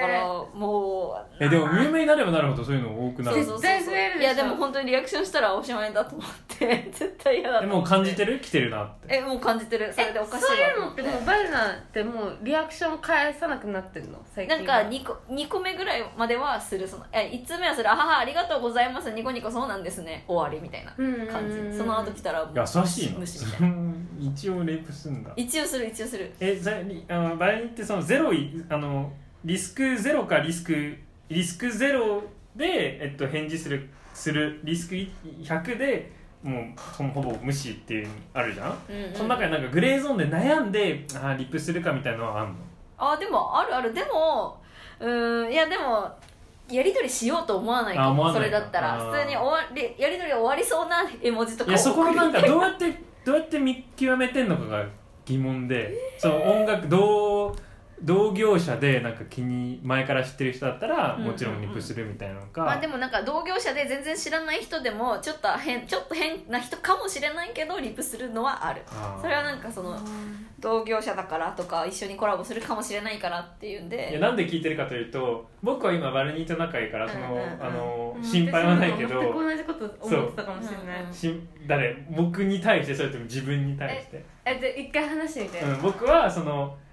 [0.00, 3.36] だらもうえでも有名になればなるほどそういうの多くなる。
[3.36, 4.32] そうそうそう絶対増えるでしょ。
[4.32, 6.90] いやでも本当にリアクションしたらおしまいだと思って。
[6.92, 7.90] 絶対嫌だと思って。
[7.90, 8.40] でも感じてる？
[8.40, 9.16] 来てるなって。
[9.16, 9.92] えもう感じてる。
[9.92, 14.18] それでおかしいわそういうのってもうバレナってもうリアクション返さなくなってるの？
[14.34, 16.88] 最近なんか 2, 個2個目ぐらいまではする。
[16.88, 17.90] そのえ1通目はする。
[17.92, 19.10] あははありがとうございます。
[19.12, 20.24] ニコニコそうなんですね。
[20.26, 20.92] 終わりみたいな
[21.30, 21.76] 感じ。
[21.76, 23.18] その後来たら優しいの？
[23.18, 23.76] 無視みたいな。
[24.32, 25.30] 一応レイプすんだ。
[25.36, 26.32] 一応する一応する。
[26.40, 29.12] えざりあの場合にってそのゼロいあの
[29.44, 30.96] リスクゼロかリスク
[31.28, 32.22] リスクゼロ
[32.54, 36.12] で、えっと、返事するするリスク100で
[36.42, 42.54] もうほほぼ無視っていうのあるじゃん、うんうんその中でなんかグレーゾーンで悩んであーリップするかみたいなのはあんの？
[43.10, 43.92] あでもあるある。
[43.92, 44.60] でも
[45.00, 46.08] うーんいやでも
[46.70, 48.06] やり取りしようと思わないかも。
[48.08, 48.46] あ思わないか。
[48.46, 48.94] それだったら。
[48.94, 49.10] あー。
[49.10, 54.84] 普通に終わりやり取り終わりそうな絵文字とかをいやそこのなんか どうやってどうやって見極めてんのかが
[55.24, 56.14] 疑問で。
[56.18, 57.54] その音楽同
[58.04, 61.24] 同業者でなんか気に前から知ってる人だったらうん。
[61.24, 68.82] もちろんリップするみたいなのか、まあでもなんか同業者で全然知らない人でもちょっと変ちょっと変な人かもしれないけどリプするのはある。
[69.20, 69.98] それはなんかその
[70.60, 78.24] 同業者だからとか一緒にコラボするかもしれないからっていうんいやでなんで聞いてるかというと僕は今バルニーと仲いいからその、あのうん。
[78.24, 81.14] 心配はないけど、同じこと思ってたかもしれない。
[81.14, 85.60] しん誰僕に対してそれとも自分に対して、えじゃあ一回話してみて。
[85.60, 86.91] うん、僕はそのな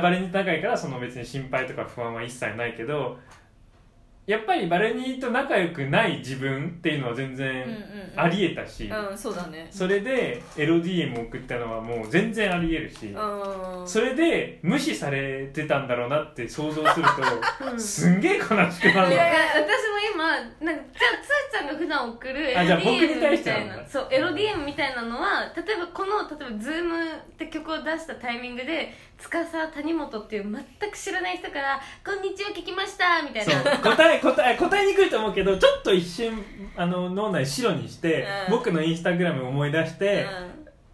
[0.00, 3.18] バルニーと仲いいからその別に心配とか不安は一切ないけど
[4.28, 9.66] やっぱりバルニーと仲良くない自分っていうのは全然うんありえたし、うんそうだね。
[9.70, 13.88] それで LDM 送ったのはもう全然ありえるし、うん。
[13.88, 17.06] それで無視されてたんだろうなって想像する
[17.58, 17.80] と うん。
[17.80, 18.70] すんげえ悲しくなる
[19.08, 19.64] のいやいや私も
[20.14, 20.82] 今なんかじゃあ
[21.22, 23.86] つーちゃんが普段送るあじゃあ僕に LDM 対みたいな。
[23.86, 33.78] そうエロ DM みたいなのは例えばこの例えば Zoom って曲を出したタイミングで司谷本っていう全く知らない人から「こんにちは聞きました」みたいな。
[33.78, 36.42] 答え答え答えにくいと思うけどちょっと一瞬
[36.76, 38.56] あの脳内白にして、うん。
[38.56, 40.26] 僕のインスタグラム思い出して、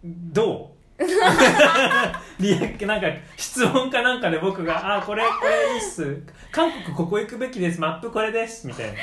[0.03, 0.33] うん。
[0.33, 0.74] どう？
[2.39, 6.17] リアクなんか質問かなんかで僕が「あこれこれいいっす。
[6.51, 7.81] 韓国ここ行くべきです。
[7.81, 8.93] マップこれです」みたいな。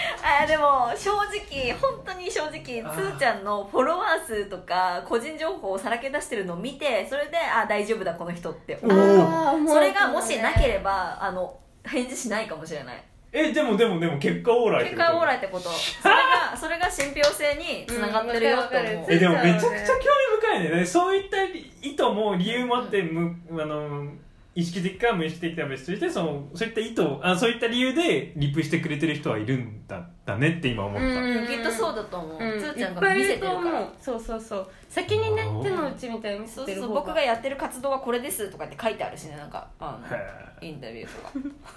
[0.42, 3.12] あでも正直本当に正直つあー。
[3.12, 9.68] ーちゃんのフォロワー数とか個人情報をさらけ出してるのを見てそれであ大丈夫だこの人って思う。
[9.68, 13.02] それがもしなければあの返事しないかもしれない
[13.34, 15.12] えでもでもでも結果オーライって結こと？
[15.12, 15.68] 果オーライってこと。
[15.72, 20.76] それがそれが信憑性につながってるよって思う、えでもめちゃくちゃ興味深いね。
[20.76, 24.06] ねそういった意図も理由もあって、むあの
[24.54, 39.98] 意識的か無意識的かは別としてそのそういった意図あそういった理由でリプしてくれてる人はいるんだだねって今思った、うんきっとそうだと思う、うんつーちゃんいっぱいいると思うそうそうそう先にね手の内みたいに見そうそうてる方僕がやってる活動はこれですとかって書いてあるしねなんかあ
[40.60, 41.22] のインタビューと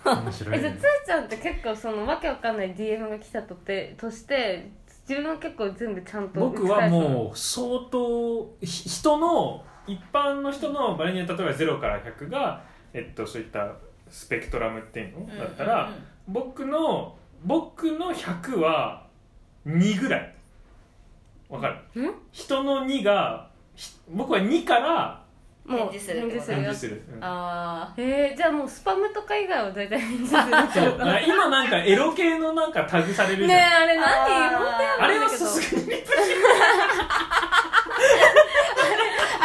[0.04, 4.70] か面白いねえじゃあつーちゃんって結構そのわけわかんない DM が来たとてとして
[5.08, 12.64] 自分は結構全部ちゃんと僕はもう相当ひ人の一般の人の場合には例えば0から100が、
[12.94, 13.74] えっと、そういった
[14.10, 15.92] スペクトラムっていうのだったら、
[16.28, 19.06] 僕の僕の100は
[19.68, 20.36] 2ぐらい。
[21.50, 22.02] わかる？
[22.10, 22.14] ん？
[22.32, 25.24] 人の2がひ僕は2から
[25.66, 27.20] もう返事する返事するうん。
[27.24, 30.42] あえー、じゃあもうスパムとか以外は大体返事する。
[30.42, 30.46] そ
[30.96, 34.06] うあ今なんかエロ系のなんかタグされるじゃん、ねえあれ何？
[34.58, 35.88] 本当やあれはさすがに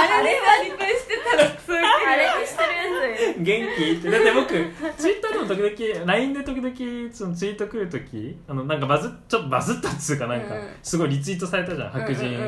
[0.01, 4.49] あれはリプしてたらすごいあれにしてるやつ元気ってだって僕
[4.97, 12.47] ツイッターでも時々 LINE で時々そのツイート来る時あのなんかバズちょっとバズったっつうかなんかうんすごいリツイートされたじゃん白人、うんうんう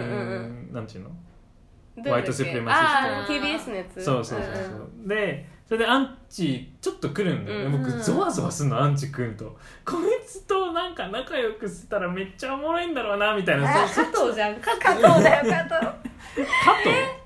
[0.70, 1.10] んなんていうの
[2.04, 7.82] ホワイトセプレマシストあー TBS のやつそうそうそうそう、でそれでアンチちょっと来るんだよね、うん。
[7.82, 9.56] 僕ゾワゾワすんのアンチくんと。
[9.86, 13.88] こいつとなんか仲良くしたらめっちゃおもろいんだろうなみたいな。
[13.88, 14.56] そう加藤じゃん。
[14.56, 15.02] 加藤。
[15.02, 15.86] だよ加藤。
[16.44, 16.76] 加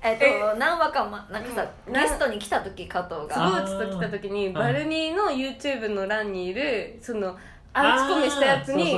[0.01, 1.93] えっと何話かまなんかさうん。
[1.93, 7.35] ゲストに来た時加藤スポがーツと来た時にバルニーの YouTube の欄にいるその
[7.73, 8.95] アンチコメしたやつに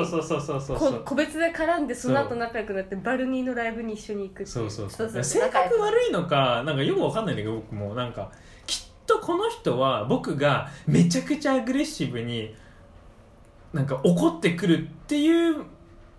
[1.04, 4.90] 個別で絡んでその後仲良くなってバルニーのライブに一緒に行くっていそうそう。
[4.92, 5.42] そうそうそう。
[5.42, 7.96] 性格悪いのかなんかよくわかんないんだけど僕も。
[7.96, 8.32] なんか
[9.10, 12.56] とこの人は僕がめちゃくちゃアグレッシブに
[13.74, 15.66] なんか怒ってくるっていう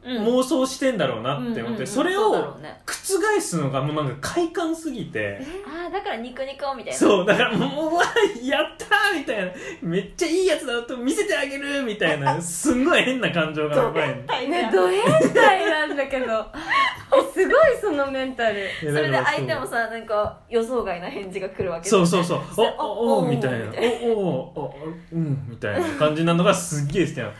[0.03, 5.39] うん妄想してんだろうなって思って、それを覆すのがもうなんか快感すぎて。
[5.67, 6.99] ああだからニコニコみたいな。
[6.99, 9.53] そうだからもうやったーみたいな。
[9.83, 16.25] めっちゃいいやつだと見せてあげるみたいなすんごい変な感情がやばいのねド変態なんだけど。
[16.27, 17.00] え
[17.33, 18.67] すごいそのメンタル。
[18.81, 22.41] そそれで相手もさなんか予想外な返事が来るわけそうそうそう。
[22.57, 23.67] おおおおみたいな。
[24.03, 24.21] おお
[24.55, 24.75] お
[25.13, 27.31] うんみたいな感じなのがすっげえ好きなの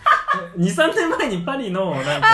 [0.59, 2.29] 23年前にパリのなんか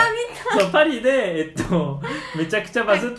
[0.58, 2.00] そうパリでえっと
[2.36, 3.10] めちゃくちゃバズっ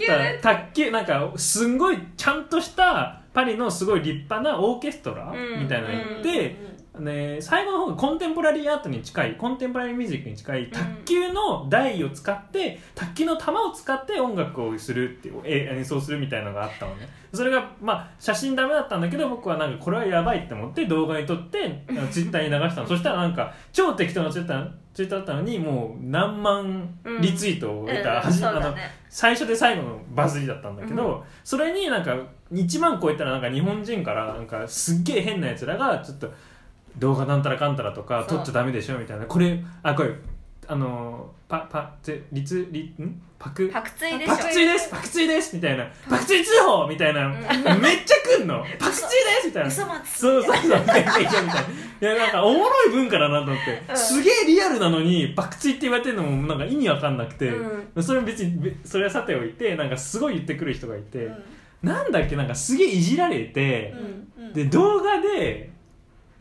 [0.41, 6.55] た卓球なんかすんごいちゃんとしたパリのすごい立派なオーケストラうんみたいなの行って、
[6.99, 17.09] ね、最後の方がコンテンポラリーアートに近いコンテンポラリーミュージックに近い卓球の台を使って卓球の球を使って音楽をするっていうえ演奏するみたいなのがあったのね。
[17.33, 22.87] それがまあ写真ダメだったんだけど僕はなんかこれはやばいって思って動画に撮ってツイッターに流したの。
[22.87, 26.89] そしたらなんか超適当なツイッターツイッターだったのにもう何万
[27.21, 28.33] リツイートを得た、うん。
[28.33, 28.91] うだね。
[29.09, 32.17] 最初で最後のバズりだったんだけど、それになんか
[32.51, 36.31] 1万超えたらなんか日本人からなんかすっげえ変なやつらがちょっと
[36.97, 39.25] 動画なんたらかんたらとか撮っちゃダメでしょみたいな。
[39.25, 40.11] これあこれ
[40.67, 43.21] あのパパぜリツリん？
[43.39, 43.69] パク？
[43.71, 44.35] パクツイでしょ。
[44.35, 44.89] パクツイです。
[44.89, 45.55] パクツイです。
[45.55, 45.87] みたいな。
[46.09, 47.29] パクツイ通報みたいな。
[47.29, 48.65] めっちゃ来んの。
[48.79, 49.47] パクツイです。
[49.47, 49.69] みたいな。
[49.69, 49.85] 嘘。
[49.85, 51.19] 松そうそうそう、みたいな。
[51.19, 51.23] い
[52.01, 53.97] や、なんか、おもろい文化だなと思って、うん。
[53.97, 57.49] すげえリアルなのに、バクチって言われてるのも、なんか意味わかんなくて、
[57.95, 61.43] うそれ別に、べそれはさておいて、なんかすごい言ってくる人がいて、うん。
[61.83, 63.93] なんだっけ、なんかすげえいじられて、
[64.37, 64.45] うん。
[64.47, 64.53] うん。
[64.53, 65.69] で、動画で、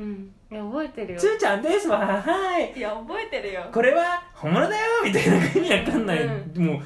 [0.01, 1.21] うんいや覚えてるよ。
[1.21, 2.73] つーちゃんですわ、はい。
[2.77, 3.67] いや覚えてるよ。
[3.73, 6.83] これは本物だよみたいな意味わかんない、うもう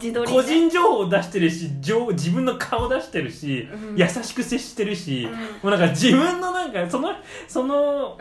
[0.00, 0.36] 自撮りね。
[0.36, 3.96] 個人情報出してるし情自分の顔出してるし、うん。
[3.96, 5.32] 優しく接してるし、うん。
[5.32, 7.10] もうなんか自分のなんかその
[7.46, 8.18] その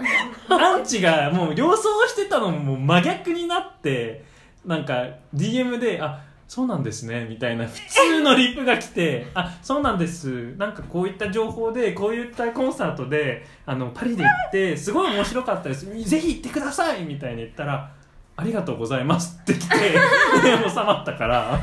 [0.49, 4.23] アンチがもう様相してたのも真逆になって
[4.63, 10.55] なんか DM で「あそうなんですね」みたいな普通のリプが来て「あそうなんです。
[10.57, 15.85] なんかこういった情報でこういったコンサートであのパリで行ってすごい面白かったです。
[15.85, 17.91] ぜひ行ってください」みたいに言ったら
[18.35, 21.59] 「ありがとうございます」って来て で収まったから。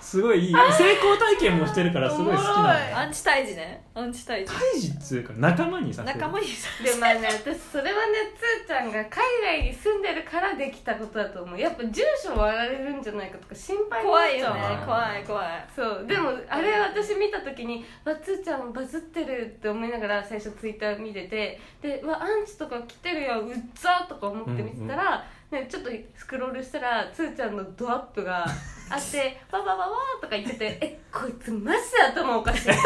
[0.00, 0.54] すごいいい。
[0.54, 2.98] 成功体験もしてるからすごい好きなの。
[2.98, 3.84] アンチ退治ね。
[3.94, 4.52] アンチ退治。
[4.52, 6.18] 胎児っつうか仲間にさせる。
[6.18, 11.58] 仲間にさでまあね私それはねつーちゃんが海外に住んでるからできたことだと思う。
[11.58, 15.68] やっぱ住所割られるんじゃないかとか心配になっ怖いよちゃうね怖い怖い。
[15.74, 16.06] そう。
[16.06, 28.44] でもあれ私見た時に「わつーちゃんバズってる」って思いながら最初ツイッター見ててで「わアンチとか来てるようっざ」とか思って見てたら、ね、ちょっとスクロールしたらつーちゃんのドアップが
[28.88, 32.70] あって「わわわわ」とか言ってて「えこいつマジで頭おかしい」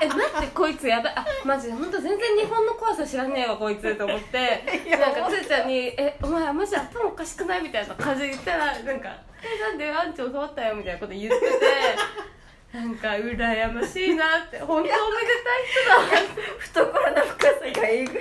[0.00, 1.12] え待ってこいつやばい。
[1.16, 4.62] あマジで本当全然日本の怖さ知らねえわこいつと思って。
[4.96, 9.08] なんかつーちゃんに「えお前マジで頭おかしくない?」みたいな感じで言ったらなんか
[9.42, 11.46] 「えなんでアンチ教わったよ」みたいなこと言ってて
[12.72, 14.58] なんか羨ましいなって。
[14.60, 14.98] 本当おめでたい
[15.66, 15.96] 人だ。
[15.96, 16.02] わ
[16.58, 18.18] 懐の深さがえぐいい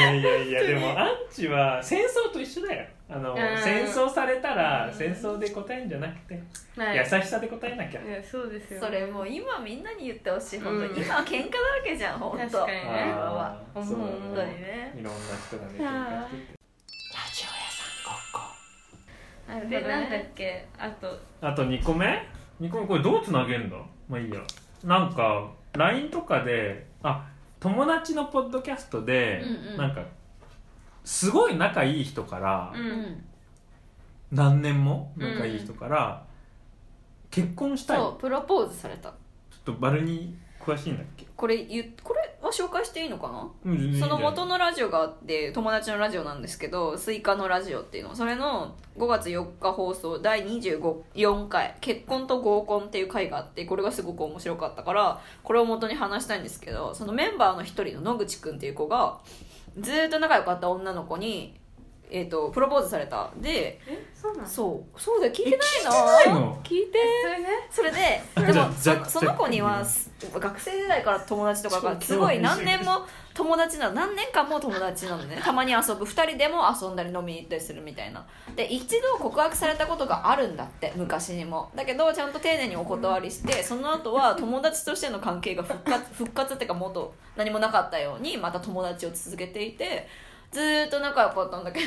[0.00, 2.84] やいやいやでもアンチは戦争と一緒だよ。
[3.08, 3.38] あのうん。
[3.58, 6.38] 戦争されたら戦争で答えるんじゃなくて
[6.76, 6.98] はい。
[6.98, 8.00] 優しさで答えなきゃ。
[8.02, 8.80] いやそうですよ。
[8.80, 10.94] それもう今みんなに言ってほしい本当うん。
[10.94, 12.58] に今は喧嘩だらけじゃん本当。
[12.58, 13.14] 確かにね。
[13.74, 14.92] 本当にね。
[14.94, 16.28] いろんな人がね喧嘩
[17.32, 17.82] してて。
[19.48, 20.64] あでなんだっけ？
[20.78, 21.18] あと。
[21.40, 22.26] あと2個目？
[22.60, 23.76] 2個目これどうつなげんだ？
[24.08, 24.40] まあいいや。
[24.84, 27.28] なんか LINE とかであ
[27.60, 29.76] 友達のポッドキャストで、うんうん。
[29.78, 30.02] なんか
[31.04, 32.86] すごい仲いい人から、ううん。
[33.02, 33.24] ん
[34.30, 36.24] 何年も仲いい人から、
[37.30, 37.98] 結婚したい。
[37.98, 39.10] そうプロポーズされた。
[39.10, 39.14] ょっ
[39.64, 41.26] とバルニー詳しいんだっけ？
[41.42, 43.26] これ言うこれは紹介していいのか
[43.64, 43.72] な？
[43.72, 48.14] うんその元のラジオがあって友達のラジオなんですけど「スイカのラジオ」っていうの。
[48.14, 59.18] それの5月4日放送第24回「結婚と合コン」っていう回があってこれがすごく面白かったからこれを元に話したいんですけどそのメンバーの一人の野口くんっていう子が
[59.80, 61.58] ずーっと仲良かった女の子に、
[62.14, 63.30] えー、とプロポーズされた。
[63.36, 64.48] でえそうなの？
[64.48, 65.00] そう。
[65.00, 65.32] そうだよ。
[65.32, 65.90] 聞いてないの？
[66.26, 66.62] え聞いてないの？
[66.62, 66.98] 聞いて。
[67.22, 68.24] それね。
[68.34, 73.94] それででもざそその子にはす学生時代から友達とかがすごい何年も友達なの。
[73.94, 75.40] 何年間も友達なのね。
[75.42, 76.04] たまに遊ぶ。
[76.04, 78.24] 2人でも遊んだり飲みに行ったりするみたいな。
[78.54, 81.70] で一度告白されたことがあるんだって昔にも。
[81.74, 90.06] だけどちゃんと丁寧にお断りしてその後は友達としての関係が復活復活っていうか元何もなかったようにまた友達を続けていて
[90.52, 91.86] ずーっと仲良かったんだけど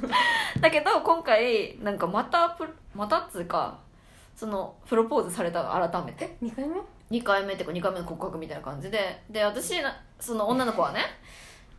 [0.60, 3.78] だけど今回なんかまたプまたっつうか
[4.36, 6.36] そのプロポーズされたの改めて。
[6.42, 6.76] 2回目
[7.10, 9.22] ？2回目っていうか2回目の告白みたいな感じで。
[9.28, 11.00] で私なその女の子はね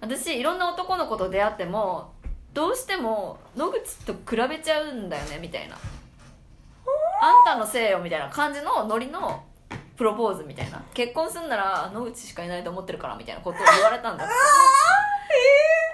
[0.01, 2.13] 私いろんな男の子と出会っても
[2.53, 5.77] どうしても野口と比べちゃうんだよねみたいな。
[7.21, 9.43] あんたのせいよみたいな感じのノリの
[9.95, 10.83] プロポーズみたいな。
[10.93, 14.27] 結婚すんなら野口しかいないと思ってるからみたいなことを言われたんだ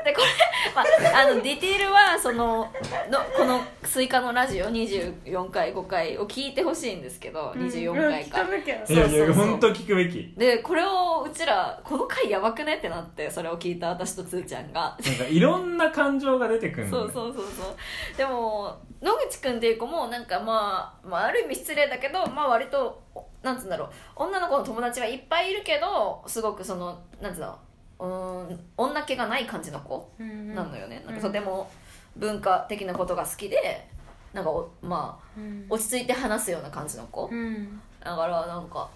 [0.03, 0.27] でこれ、
[0.75, 0.81] ま
[1.17, 2.71] あ、あのディティールはその
[3.09, 8.75] のこの「スイカのラジオ」24回5回を聞いてほしいんですけど24回か、うん聞かなきゃ。
[8.75, 10.33] いやいや本当聞くべき。
[10.37, 14.97] でこれをうちらこの回やばくねってなってそれを聞いた私とつーちゃんが。
[15.03, 18.17] なんかいろんな感情が出てくるそうそうそうそう。
[18.17, 23.89] でも野口くんっていう子もなんかまあ、まあ、ある意味失礼だけどまあ割とおなんつうんだろう。
[24.15, 27.57] 女の子の友達はいっぱいいるけどすごくそのなんつうの
[27.99, 31.21] うーん女気がない感じの子うんなのよね、なんかうん。
[31.21, 31.69] とても
[32.15, 33.87] 文化的なことが好きで
[34.33, 35.65] なんかおまあうん。
[35.69, 37.29] 落ち着いて話すような感じの子。
[37.31, 37.81] うん。
[37.99, 38.89] だからなんか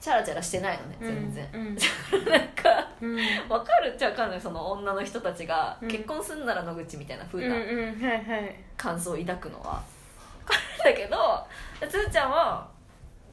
[0.00, 1.74] チャラチャラしてないのね全然、うん。
[2.30, 3.18] なんかうん。
[3.48, 4.40] わかるっちゃわかんない。
[4.40, 5.88] その女の人たちがうん。
[5.88, 8.54] 結婚すんなら野口みたいなうん風なうんはいはい。
[8.76, 9.82] 感想を抱くのは。
[10.84, 11.46] だけど
[11.88, 12.68] つーちゃんは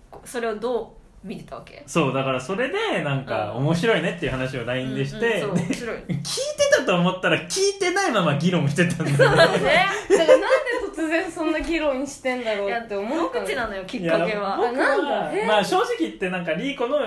[0.09, 1.83] こそれをどう見てたわけ？
[1.85, 3.65] そうだからそれでなんかうん。
[3.65, 5.97] 面白いねっていう話を LINE でして、うんうんそう面白い。
[5.97, 6.23] 聞いて
[6.77, 9.17] たと思ったら聞いてないまま議論してたんだよね。
[9.17, 9.87] ね。
[10.09, 10.47] だからなんで
[10.95, 14.57] 突然そんな議論してんだろいうやって思野ったの口なのよきっかけは。
[14.57, 15.31] 僕あなんだ？
[15.33, 15.45] え？
[15.45, 16.97] まあ正直言ってなんかリーコの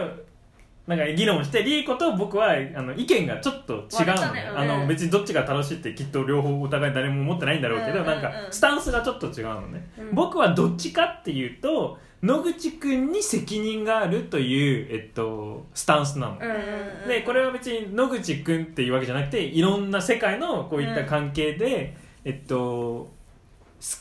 [0.87, 4.43] なんか議論してリーコと僕はあの意見がちょっと違うのね。
[4.43, 4.49] ね。
[4.51, 4.59] うん。
[4.59, 8.23] あの別にどっちが正しいってきっと両方お互い誰も思ってないんだろうけど、うんうんうん。
[8.23, 10.15] なんかスタンスがちょっと違うのね、うん。
[10.15, 21.95] 僕はどっちかっていうと野口くんに責任があるという、えっと、スタンスなの、うんうんでこれは別に野口くんっていうわけじゃなくていろんな世界のこういった関係で、
[22.25, 23.11] えっと好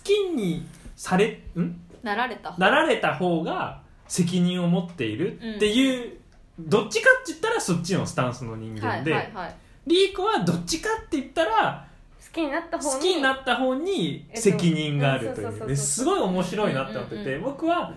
[0.03, 0.65] きに
[0.95, 1.75] されん？
[2.01, 2.55] なられた。
[2.57, 6.17] なられた方が責任を持っているっていう、
[6.59, 9.55] どっちかって言ったらそっちのスタンスの人はい間で、はいはい
[9.85, 11.85] リーコはどっちかって言ったら
[12.17, 15.49] 好きになった方に好きになった方に責任があるとえっとう。
[15.49, 15.75] んそうそうそうそういう。
[15.75, 17.43] ですごい面白いなって思っててうんうん。
[17.43, 17.93] 僕は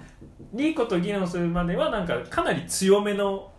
[0.52, 3.50] リーコと議論するまではなんかかなり強めの好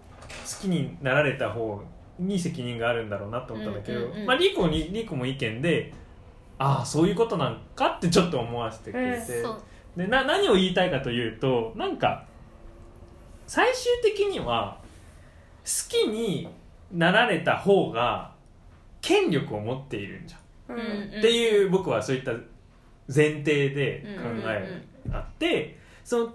[0.61, 1.81] きになられた方
[2.19, 4.25] に責任があるんだろうなと思ったんだけど、うんうんうん。
[4.25, 5.93] まあ、リーコにリーコも意見で
[6.59, 9.61] ああそういうことなんかってちょっと思わせてくれて、そう
[9.95, 12.25] でな何を言いたいかというとなんか
[13.45, 14.79] 最終的には
[15.63, 16.47] 好きに
[16.91, 18.31] なられた方が
[19.01, 21.19] 権力を持っているんじゃん、うんうん。
[21.19, 22.31] っていう僕はそういった
[23.13, 24.43] 前提で考うんうんうん。
[24.45, 26.31] えあってそのち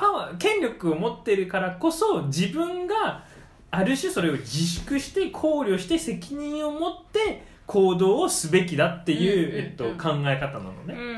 [0.00, 3.22] パワー権力を持っているからこそ自分が
[3.70, 10.94] ある種それを自粛して考慮して責任を持って行動をすべきだっていう、えっと、考え方なのね。
[10.94, 11.16] うんうんう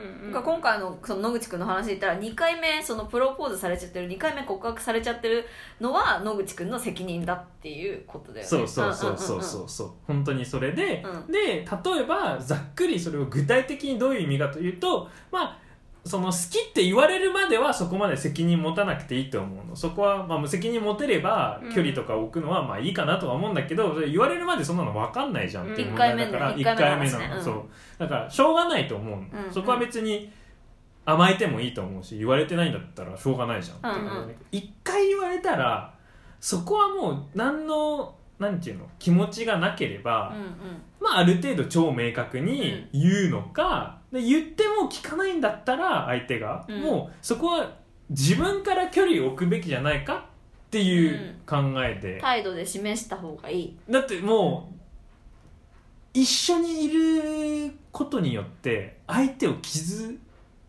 [0.00, 0.04] ん
[0.34, 5.44] 今回のその野口くんの話で言ったら2回目そのプロポーズされちゃってる2回目告白されちゃってる
[5.80, 8.48] のは野口くんの責任だっていうことだよね。
[8.48, 9.68] そうそうそうそうそう。
[9.68, 11.32] そう本当にそれで、うん。
[11.32, 11.64] で例え
[12.04, 15.58] ばざっくりそれを具体的にどういう意味かというとまあ
[16.06, 19.74] その好きって言われるまではそこまで責任持たなくていいと思うの。
[19.74, 21.74] そこは、まあ、責任持てればうん。
[21.74, 27.24] 距離とか置くのはまあいいかなとは思うんだけど、それ言われるまでそんなの分かんないじゃんっていう問題だからうん一回目のね一回目の話ね。
[27.24, 27.44] 一なの、うん。
[27.44, 27.64] そう。
[27.98, 30.30] だからしょうがないと思うの、うんそこは別に
[31.06, 34.04] 甘えてもいいと思うし言われてないんだったらしょうがないじゃんっていう。
[34.04, 35.94] のでね一、回言われたら
[36.40, 40.50] そこはもう何のなんていうの気持ちがなければ、うんうん。
[41.00, 46.82] まあ、ある程度超明確に言うのか、で言っても聞かないんだったら相手が、うん。
[46.82, 47.68] もうそこは
[48.08, 50.20] 自分から距離を置くべきじゃないかっ
[50.70, 53.76] ていう考えで、態度で示した方がいい。
[53.90, 54.74] だってもう
[56.14, 60.16] 一緒にいることによって相手を傷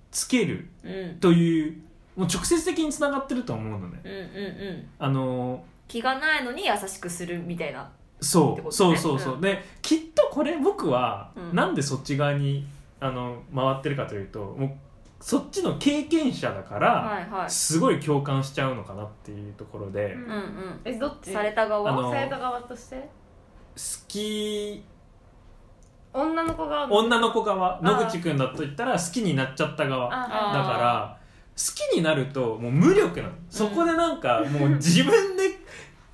[0.10, 1.20] つけるうん。
[1.20, 1.78] という
[2.16, 4.02] もう直接的につながってると思うのね。
[4.04, 4.90] うんうんうん。
[4.98, 8.98] あの気がないのに優しくするみたいなそう、ってことね。
[8.98, 9.42] そうそうそう、うん。
[9.42, 11.56] できっとこれ僕は、うん。
[11.56, 12.66] なんでそっち側に
[13.00, 14.72] あの回ってるかというともう
[15.20, 17.50] そっちの経験者だから、はいはい。
[17.50, 20.30] すごい共感しちゃうのかなっていうところで、うんうん。
[20.30, 21.32] うんえどっち？
[21.32, 22.12] された側？
[22.12, 22.96] された側として？
[22.98, 23.08] 好
[24.08, 24.84] き。
[26.14, 26.92] 女の子側？
[26.92, 27.78] 女の子側。
[27.78, 27.82] あ。
[27.82, 30.10] 野口くんだと言ったら好きになっちゃった側。
[30.10, 30.78] だああー。
[30.78, 31.20] から
[31.58, 33.34] 好きになるともう無力なの。
[33.50, 35.44] そこでなんかもう自分で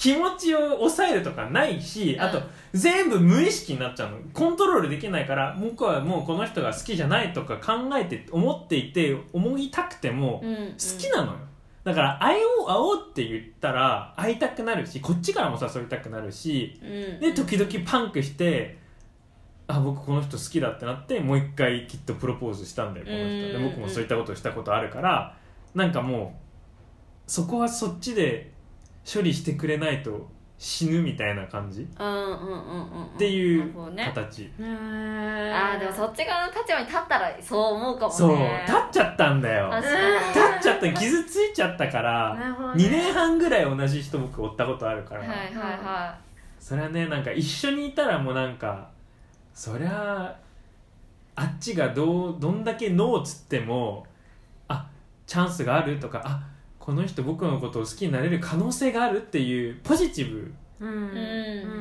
[0.02, 2.22] 気持ちを抑えるとかないし、うん。
[2.22, 2.42] あと
[2.74, 4.18] 全部無意識になっちゃうの。
[4.34, 11.38] コントロールできないから僕はもうこの人が好きじゃないとか考えて思っていて思いたくても好きなのよ、
[11.84, 16.86] だから会おう会おうって言ったら会いたくなるしこっちからも誘いたくなるしう
[17.18, 17.20] ん。
[17.20, 18.80] で時々パンクして
[19.68, 23.26] あ僕この人好きだってなってもう一回きっとプロポーズしたんだよこの人。
[23.28, 25.38] でうん僕もそういったことをしたことあるから
[25.76, 26.34] なんかも
[27.28, 28.52] うそこはそっちで
[29.06, 31.88] 処理してくれないと死ぬみたいな感じ？
[32.00, 33.06] うんうんうんうんうん。
[33.06, 38.16] っていう形、あーでもそっち側の立場に立ったらそう思うかもね。
[38.18, 38.38] そう。
[38.38, 39.70] 立っちゃったんだよ。
[39.72, 42.84] 確立っちゃった傷ついちゃったからなるほどね。
[42.86, 46.18] 2年半ぐらい同じ人僕追ったことあるから、はいはいは
[46.60, 48.88] それはねなんか一緒にいたらもうなんか
[49.54, 50.38] そりゃ
[51.36, 54.06] あっちがどうどんだけノーっつっても
[54.68, 54.88] あ
[55.26, 56.44] チャンスがあるとかあ
[56.82, 60.90] この人僕のことを好きになれる可能性があるっていうポジティブうん。
[60.90, 60.94] う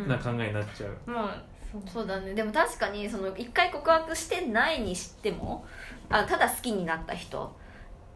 [0.05, 1.43] んな考えになっちゃう、まあ
[1.73, 2.35] そうそうだね。
[2.35, 5.65] でも確かにその一回告白してないにしても
[6.09, 7.57] あただ好きになった人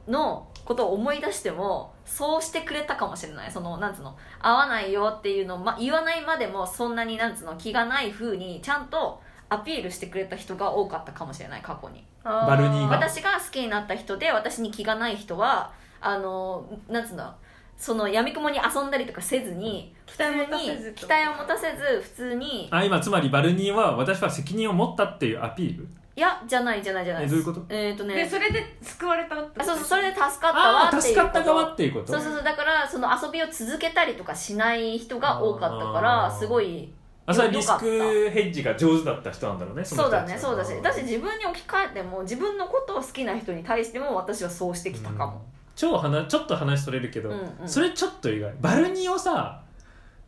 [0.08, 3.50] のことを思い出してもそうしてくれたかもしれない。
[3.50, 4.16] そのなんつうの？
[4.40, 12.04] 合わないよっていうのを、ま、言わないまでもそんなになんつうの気がない風にちゃんとアピールしてくれた人が多かったかもしれない過去に。
[12.24, 12.96] バルニーが。
[12.96, 15.72] 私が好きになった人で私に気がない人は
[16.06, 17.34] あのなんつうの？
[17.76, 22.68] その闇雲に遊んだりとかせずに期待を持たせず普通に期待を持たせず普通に。
[22.70, 25.88] あ今つまりバルニーは私は責任を持ったっていうアピール？
[26.16, 27.64] いやじゃないじゃないじゃないえどういうこと？
[27.68, 28.14] えっ、とね。
[28.14, 31.02] でそれで救われたってあそうそうそれで助かったわっていうこと。
[31.02, 32.12] 助かった側っていうこと？
[32.12, 36.38] そうそうそうだからその遊びを続けたりとかしない人が多かったかあらー。
[36.38, 36.92] すごい
[37.26, 40.26] あそれはリスクヘッジが上手だった人なんだろうねのそう人たちは。
[40.28, 40.80] だねそうだし。
[40.80, 45.42] だし自分に置き換えても自分のことを好きな人に対しても私はそうしてきたかも、
[45.76, 47.68] 超話ちょっと話それるけど、うんうん。
[47.68, 48.54] それちょっと意外。
[48.60, 49.62] バルニーをさ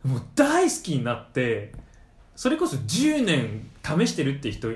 [0.03, 1.73] もう大好きになって
[2.35, 4.69] それこそ10年試してるって人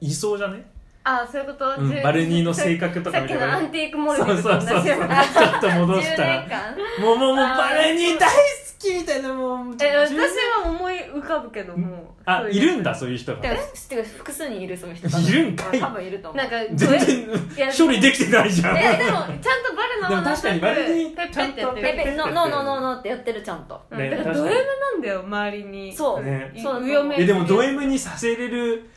[0.00, 0.64] いそうじゃね、
[1.02, 6.22] あそういうこと、うん、バルニーの性格とかさっきのアンティークモルそうデそうそうそうちょルと同じようなっと戻した。
[6.22, 7.04] 10ら年間。
[7.04, 8.36] もうもうもうバルニー大好
[8.78, 10.18] きみたいなもうえ私10
[10.64, 13.42] は思い浮かぶけどもあいるんだそういう人が。
[13.42, 13.54] てか
[13.88, 15.08] てか複数にいるそういう人。
[15.08, 15.80] いるんかい？
[15.80, 16.36] 多分いると思う。
[16.36, 17.28] なんか全然
[17.76, 18.76] 処理できてないじゃん。
[18.76, 21.86] えでもちゃんとバルのでも確かにバルニーペッペってやってる。
[21.96, 23.80] ペペノノーノーノーノーってやってるちゃんと。
[23.90, 25.92] だからド M なんだよ周りに。
[25.94, 26.24] そう、
[26.62, 26.84] そう。
[26.84, 28.90] 上を向いてえでもド M にさせれる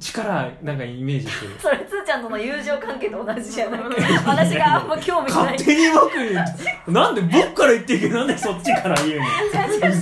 [0.00, 1.50] 力なんかイメージする。
[1.60, 3.80] それつーちゃんとの友情関係と同じじゃない。
[4.26, 5.52] 私があんま興味ない。
[5.52, 9.24] 勝手に僕になんで僕から言ってるけどなんでそっちから言うの？
[9.26, 9.92] うざ違う違う違う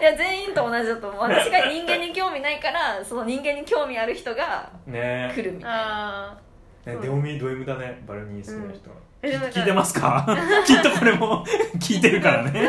[0.00, 1.22] いや全員と同じだと思う。
[1.22, 5.32] 私が人間に興味ないからその人間に興味ある人がね。
[5.34, 6.28] 来るみたいな。
[6.30, 6.36] あ
[6.86, 8.02] ねド M ド M だね。
[8.06, 8.90] バルニー好きな人。
[8.90, 10.24] は、えでもなんか聞いてますか？
[10.64, 11.44] きっとこれも
[11.80, 12.52] 聞いてるからね。
[12.52, 12.64] みん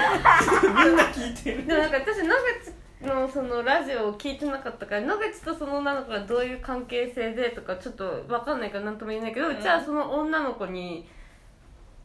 [0.97, 1.63] な聞いてる。
[1.63, 11.07] ーでもなんか私野口のそのラジオを聞いてなかったから野口とその女の子がどういう関係性でとかちょっと分かんないから何とも言えないけど、うちはその女の子に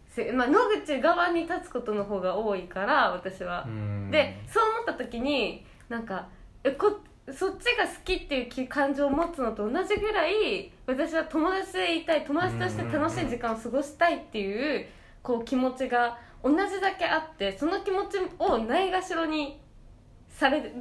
[0.08, 3.66] せ、まあ、野口側に立つことの方が多いから私は、
[4.10, 6.28] でそう思った時になんか
[6.62, 7.00] えこ
[7.32, 14.86] そっちが好きっていう気感情を持つのと同じぐらい私は友達でいたい友達として楽しい時間を過ごしたいっていう
[15.22, 19.58] こう気持ちが同じだけあってその気持ちをないがしろに
[20.34, 20.72] される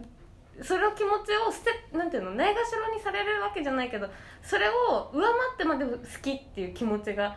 [0.62, 4.08] その気持ちを捨てなんていうのないがしろにされるわけじゃないけど
[4.42, 7.36] それを上回ってまで好きっていう気持ちが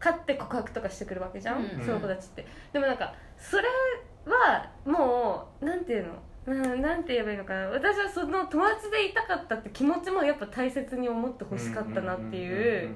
[0.00, 1.84] 勝って告白とかしてくるわけじゃん、うん。
[1.84, 2.46] その子たちって。
[2.72, 3.64] でもなんかそれ
[4.26, 6.12] はもうなんていうの
[6.46, 7.68] うんなんて言えばいいのかな。
[7.68, 12.94] 私はその友達でいたかったって気持ちもやっぱ大切に思ってほしかったなっていう。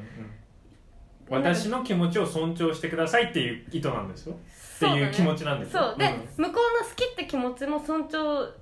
[1.29, 4.35] 私の気持ちを尊重してくださいっていう意図なんですよ。
[4.35, 5.83] っていう気持ちなんですよ。
[5.91, 8.62] そうで、向こうの好きって気持ちも尊重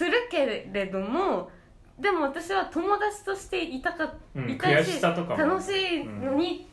[0.00, 1.50] するけれども
[1.98, 6.66] でも私は友達としていたか、うんいたし楽しいのに、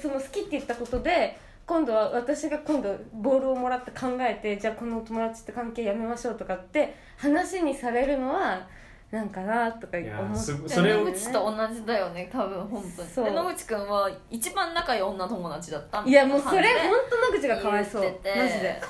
[0.00, 1.36] その好きって言ったことで
[1.66, 8.68] 今度は私が今度ボールをもらって考えてじゃあこの友達って関係やめましょうとかって話にされるのは
[9.12, 12.82] なんかなとか思って野口と同じだよね多分本
[13.14, 13.36] 当に。
[13.36, 18.02] 野口くんは一番仲いい女友達だったいやもうそれ本当野口がかわいそう。
[18.02, 18.80] マジで。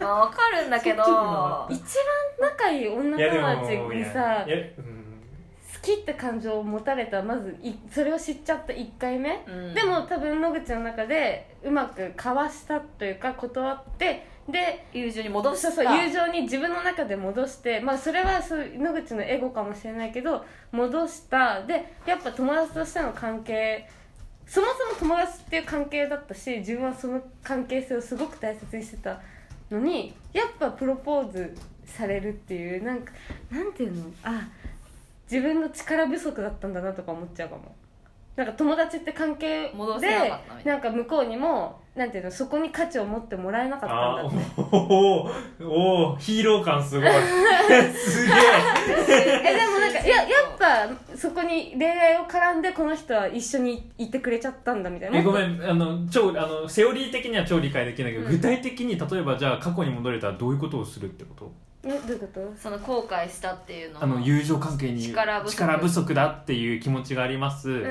[0.00, 1.02] まあわかるんだけど。
[1.68, 1.78] 一
[2.40, 9.74] 番仲いい女友も達にさ好きって感情を持たれたまずいそれを知っちゃった1回目、うん。
[9.74, 21.62] でも多分野口の中でうまく交わしたというか断ってで友情に戻したそう友情に自分の中で戻してまあそれはそう野口のエゴかもしれないけど戻した。
[21.62, 23.88] でやっぱ友達としての関係
[24.46, 24.66] そも
[24.98, 29.20] そも友達っていう関係だったし自分はその関係性をすごく大切にしてた
[29.70, 33.12] のにやっぱプロポーズされるっていうなんか
[33.50, 34.04] なんていうの？
[34.22, 34.48] あ
[35.30, 37.74] 自分の力不足だったんだなとか思っちゃうかも。
[38.36, 40.32] なんか友達って関係で
[40.64, 44.36] なんか向こうにもなんていうのそこに価値を持ってもらえなかったんあだって。
[44.72, 45.30] おお
[45.60, 47.10] おおヒーロー感すごい
[47.92, 48.36] すげえ。
[49.44, 50.24] えでもなんかいやや
[50.54, 55.18] っぱそこに恋愛を絡んでこの人は一緒にいてくれちゃったんだみたいな。
[55.18, 58.30] えごめんあの超あのセオリー的には超理解できないけど、うん。
[58.30, 61.52] 具体的に例えばじゃあ過去に戻れたらどういうことをするってこと？
[61.84, 62.40] えどういうこと？
[62.56, 63.98] その後悔したっていうの？
[63.98, 65.56] はあの友情関係に力不足。
[65.58, 67.90] 力不足だっていう気持ちがあります、うんうんうん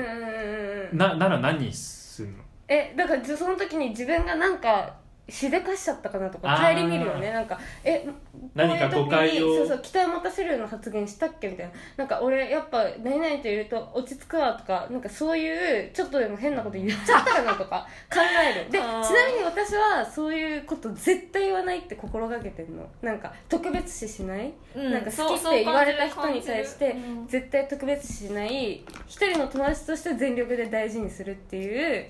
[0.90, 0.98] うん。
[0.98, 2.34] ななら何するの？
[2.70, 4.94] えだからその時に自分がなんか
[5.30, 6.74] しでかしちゃったかなとかあー。
[6.82, 7.32] 顧みるよね。
[7.32, 8.06] なんかえ
[8.54, 11.72] 何か誤解をこういう時にそうそう期待を持たせるような発言したっけみたいな。
[11.98, 26.96] なんか俺やっぱ何々といると落ち着くわとかなんかそういうちょっとでも変なこと言っちゃったかなとか考えるでちなみに私はそういうこと絶対言わないって心がけてるのなんか特別視しないうんなんか好きって言われた人に対して
[27.28, 32.06] 絶対特別視しない一人の友達として全力で大事にするっていう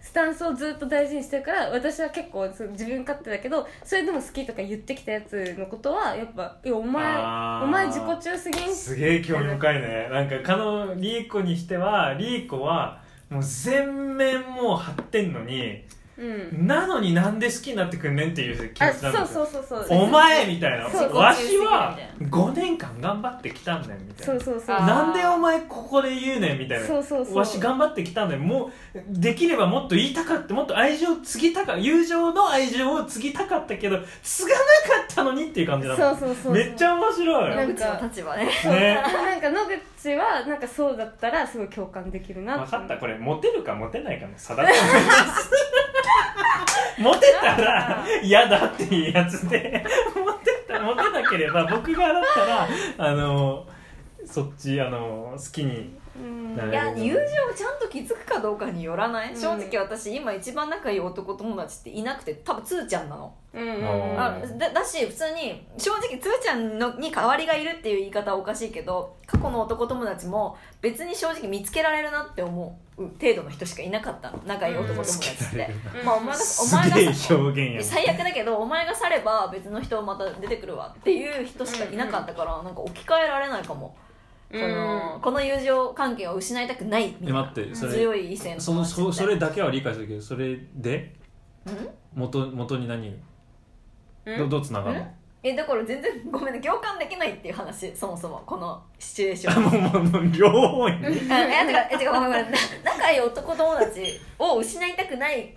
[0.00, 7.16] スタンスをずっと大事にしてるから私は結構そう自分勝手だけどそれでも好きとか言ってきたやつのことはやっぱ「いやお前
[7.64, 10.08] お前自己中すぎん」すげえ興味深いね。
[10.10, 15.84] なんかかのリーコにしてはリーコはもう全面もう張ってんのに
[16.20, 16.66] うん。
[16.66, 19.26] なのになんで好きになってくんねんっていう気あ持ちなんですよ。
[19.46, 20.90] そうそうそうお前みたいな。
[20.90, 24.40] そうわしは自5年間頑張ってきたんだよみたいな。
[24.44, 24.76] そうそうそう。
[24.76, 26.86] あーなんでお前ここで言うねんみたいな。
[26.86, 27.36] そうそうそう。
[27.38, 28.40] わし頑張ってきたんだよ。
[28.40, 28.70] もう
[29.08, 34.62] できればもっと言いたかったもっと愛情を継ぎたか友情の愛情を継ぎたかったけど継がなか
[35.10, 37.56] ったのにっていう感じなのそうそうそうめっちゃ面白い。
[37.56, 38.44] なん野口の立場ね。
[38.44, 38.94] ね。
[38.94, 39.56] なんか野
[39.98, 42.98] 口はなんかそうだったらすごい共感できるな分かった。
[42.98, 45.50] これモテるかモテないかの差だと思います
[46.98, 49.84] モテたら嫌だっていうやつで
[50.14, 53.66] モテたモテなければ僕がだったらあの
[54.26, 59.40] そっちあの好きにいや友情をちゃんと気づくかどうかによらない、うん。
[59.40, 63.62] 正直私今一番仲いい男友達っていなくて多分つーちゃんなの、うん。
[63.62, 63.80] うんう
[64.14, 74.30] んあだだし普通に正直つーちゃんのに代わりがいるっていう言い方はおかしいけど過去の男友達も別に正直見つけられるなって思う程度の人しかいなかった。
[74.30, 76.06] の仲いい男友達って、うん。
[76.06, 76.96] まあお前がおす前が
[77.82, 83.96] 最悪だけどお前が去れば別の人また出てくるわっていう人しかいなかったから、なんか置き換えられないかも、
[84.52, 91.14] そのこの友情関係を失いたくないみたいえな待ってそれ強い異性のそのそそれだけは理解するけどそれで
[91.66, 91.88] うん？
[92.14, 93.08] 元元に何？
[94.26, 94.38] うん？
[94.38, 95.04] どどうつながるの？
[95.04, 95.14] ん？
[95.42, 100.96] えだから全然ごめんね共感できないっていう話そもそもこのシチュエーショあンもうもうもう両方に。
[101.06, 102.50] えてかごめんごめん。
[102.50, 105.54] な仲いい男友達を失いたくない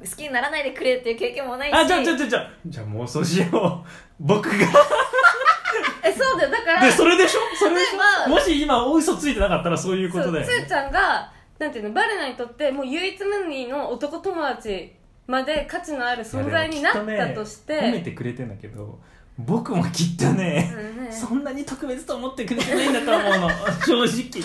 [0.00, 1.74] 好きにならないでくれっていう経験もないし。
[1.74, 3.88] あじゃあじゃあじゃあじゃあじゃあ妄想しよう。
[4.18, 4.54] 僕が。
[6.02, 6.80] えそうだよだから。
[6.86, 7.40] でそれでしょ？
[7.56, 8.28] それでしょ？
[8.30, 10.52] もし今お嘘ついてなかったらそういうことだよね。
[10.52, 14.92] そうつーちゃんがなんていうのバレナにとってもう唯一無二の男友達
[15.26, 18.98] まで価値のある存在になったとして、ね褒めてくれてんだけど
[19.46, 20.72] 僕もきっとね、
[21.10, 23.50] そんなに特別と思ってくれてないんだと思うの。
[23.84, 24.42] 正直。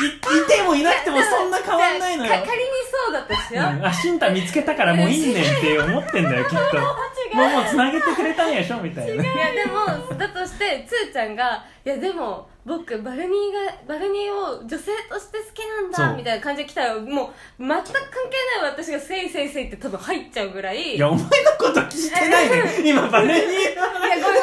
[0.00, 2.30] いいてもいなくてもそんな変わんないのよ。
[2.32, 2.64] か仮に
[3.06, 3.62] そうだとしよ。
[3.62, 3.86] う、うん。
[3.86, 7.36] あしんた見つけたからもういいねんって思ってんだよきっと。
[7.36, 9.24] もうもうつなげてくれたんやしょみたいな。
[9.24, 17.92] いやでもだとしてつーちゃんが「いやでも僕バルニーがバルニーを女性として好きなんだ」みたいな感じで来たらもう全く関係
[18.62, 20.96] ない私が「せいせいせい」って多分入っちゃうぐらい。
[20.96, 24.20] いやお前のこと聞いてないね今バレにいやごめん。
[24.22, 24.38] ごめん。
[24.38, 24.42] い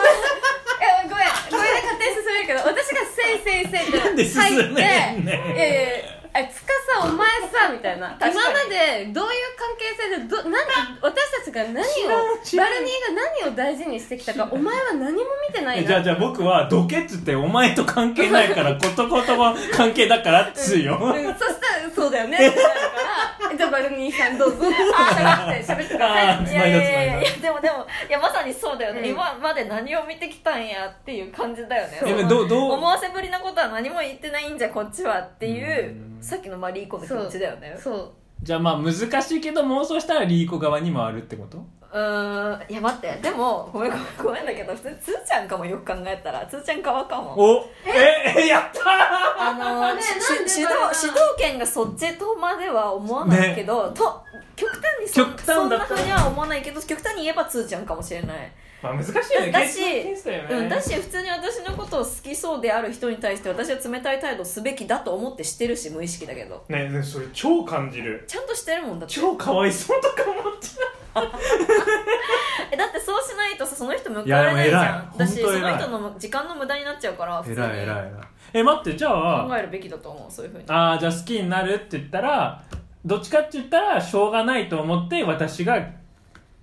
[0.80, 5.16] やごめんこれで勝手に進めるけど私が「せいせいせい」ってなんで進入ってめんね。
[5.22, 6.68] んいやいやいやあつか
[7.02, 8.16] さお前さ みたいな。
[8.20, 8.32] 今ま
[8.70, 22.38] でどういう関係性でどなんで私たちか何をバルニーが何を大事にしてきたかお前は何も見てないなえじゃあじゃあ僕はどけっつってお前と関係ないから ことことも関係だからっつうよ、うんそしたらそうだよね。
[22.38, 24.58] ってなるからじゃあバルニーさんどうぞ。
[24.96, 26.54] あーって喋ってください。
[26.54, 37.78] いやいやいやいやでもでもいやまさにそうだよね、うん今まで何を見てきたんやっていう感じだよね思わせぶりなことは何も言ってないんじゃこっちはっていううんさっきのマリーコの気持ちだよね。
[37.82, 38.12] そう
[38.44, 41.66] じゃあまあ難しいけど妄想したらリーコ側に回るってこと？
[41.92, 43.18] うーんいや待って。
[43.22, 47.34] でもごめんごめんごめんだけど普通につーちゃんかもよく考えたらつーちゃん側かも。
[47.38, 54.22] おええやったあの ねしなんでし主導バレた主導権がそっちとまでは思わないけど、と
[54.56, 58.52] 極端にそ極端だそんなふうには思わないけど極端に言えばつーちゃんかもしれない
[58.82, 59.52] まあ難しいよね。
[59.52, 60.48] だしね。
[60.50, 66.64] うん、だし普通に私のことを好きそうである人に対して私は冷たい態度すべきだと思ってしてるし無意識だけど。
[66.70, 68.24] ねねそれ超感じる。
[68.28, 69.16] ちゃんとしてるもんだって。
[69.16, 70.98] 超かわいそうとか思っちゃ
[72.72, 75.18] えだってそうしないとさその人報われないじゃん。
[75.18, 78.12] だしその人の時間の無駄になっちゃうから偉い偉い偉い。
[78.54, 80.66] え待ってじゃあ考えるべきだと思うそういうふうに。
[80.68, 82.62] ああじゃあ好きになるって言ったら
[83.06, 85.82] どっちかって言ったらしょうがないと思って私が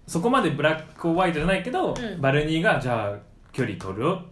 [0.06, 2.20] そこまでブラックホワイトじゃないけど、うん。
[2.20, 3.16] バルニーがじゃあ
[3.52, 4.02] 距離取る？
[4.04, 4.22] よ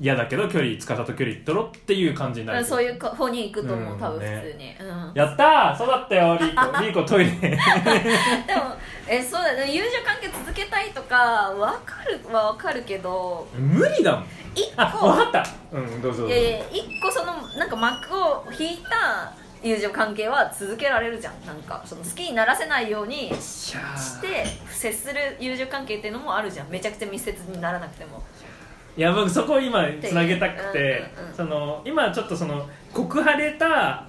[0.00, 2.60] 嫌だけど距離司と距離取ろうっていう感じになる。
[2.60, 4.42] うんそういう方に行くと思う、うん多分普ね
[4.78, 5.12] 通に、うん。
[5.14, 5.76] やったー！
[5.76, 6.36] そうだったよ！
[6.38, 7.30] リーコ リーコトイレ。
[7.32, 7.56] でも
[9.08, 11.16] えそうだね友情関係続けたいとか
[11.58, 13.48] わかるはわかるけど。
[13.58, 14.24] 無理だもん。
[14.54, 15.44] 一あ個分かった。
[15.72, 16.34] うんどうぞどうぞ。
[16.34, 19.32] いやいや一個そのなんか幕を引いた
[19.62, 21.46] 友情関係は続けられるじゃん。
[21.46, 26.68] なんかその好きにならせないようにしして接する友情関係っていうのもあるじゃん。
[26.68, 28.22] めちゃくちゃ密接にならなくても。
[28.96, 34.08] いや僕そこを今つなげたくてうんうんうんその今ちょっとその告白れた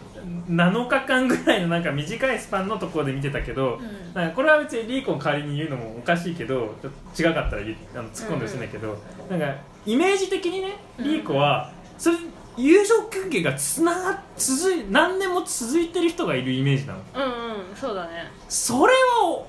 [0.50, 4.14] 7日間ぐらいのなんか短いスパンのところで見てたけど、うん。
[4.14, 8.97] なんかこれは別にリーコの代わりに言うのもおかしいけどちょっと違かったらあの突っ込んでほしいんだけど、
[9.30, 12.18] なんかイメージ的にねリーコはそれ
[12.62, 16.99] 友情関係がつなが続い何年も続いてる人がいるイメージなの。
[17.16, 17.28] うんう
[17.74, 18.32] んそうだね。
[18.47, 19.47] それはお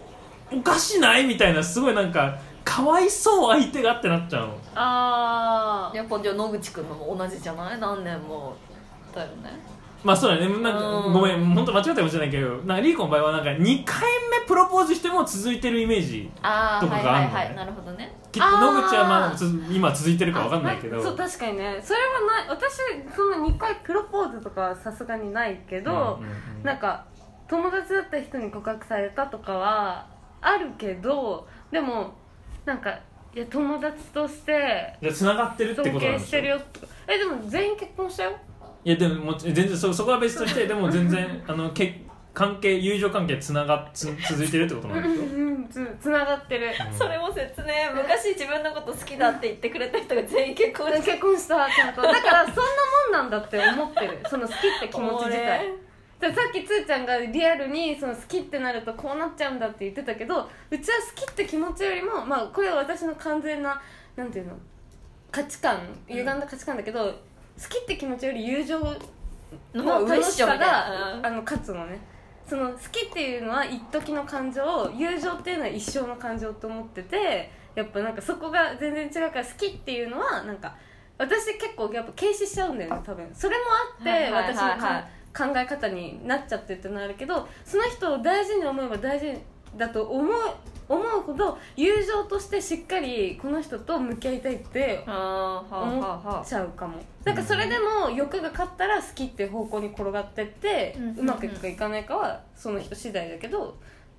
[0.52, 4.58] おかしないみたいなすごいなんかかわいそう相手がってなっちゃうの。
[4.74, 7.80] あやっぱじゃあ野口くんのも同じじゃない？
[7.80, 8.56] 何年も。
[9.14, 9.58] だよね
[10.02, 10.48] まあそうだね。
[10.62, 16.84] なんかうんごめん本当間違ったかもしれないけどなんかリーコの場合はなんか2回目プロポーズしても続いてるイメージとかがあん
[17.24, 17.34] のね。
[17.34, 18.16] はいなるほどね。
[18.32, 19.34] きっと野口はまあ
[19.70, 21.02] 今続いてるかわかんないけど。
[21.02, 21.80] そう確かにね。
[21.82, 22.76] それはない私
[23.14, 27.04] その2回プロポーズとかはさすがにないけど、うんうんうんなんか
[27.48, 30.06] 友達だった人に告白されたとかは
[30.40, 32.14] あるけどでも
[32.64, 32.90] なんか
[33.34, 36.22] いや友達としてじゃあ繋がってるって尊ことなんでしょ？
[36.22, 38.36] 敬してるよとかえでも全員結婚したよ
[38.84, 42.02] いやでももち全然そそこは別として でも全然あのけ
[42.32, 46.72] 関係友情関係つながっつ続いてるってことなんでしょうんつつながってる。
[46.96, 47.92] それも説明。
[47.94, 51.12] 昔自分のこと好きだって言ってくれた人が全員結婚して。
[51.12, 52.02] 結婚したちゃんと。
[52.02, 52.62] だからそんな
[53.22, 54.18] もんなんだって思ってる。
[54.28, 55.90] その好きって気持ち自体。
[56.20, 63.80] でさっきつーちゃんがリアルにその好きってなるとこうなっちゃうんだって言ってたけどうちは好きって気持ちよりもまあこれは私の完全な
[64.16, 64.52] なんていうの
[65.30, 67.14] 価値観歪んだ価値観だけど、好
[67.68, 68.80] きって気持ちより友情
[69.74, 71.20] のしさが、な。
[71.22, 72.00] あの勝つのね。
[72.46, 74.62] その好きっていうのは一時の感情
[74.96, 80.74] 友情っていうのは一生の感情と思っててやっぱなんかそこが全然違うから好きっていうのはなんか
[81.16, 83.28] 私結構やっぱ軽視しちゃうんだよね多分。
[83.32, 83.64] それも
[83.98, 89.38] あって、はいはい私のか考え方になっちゃってるってのはあるけどその人を大事に思えば大事
[89.76, 90.34] だと思う
[90.88, 96.28] 思うほど友情としてしっかりこの人と向き合いたいってあーはあ思はあ。
[96.38, 96.98] はっちゃうかも。
[97.24, 101.18] なんかそれでも欲が勝ったら好きっていう方向に転がってって、うん。
[101.20, 103.76] うまくいくかいかないかはその人次第だけど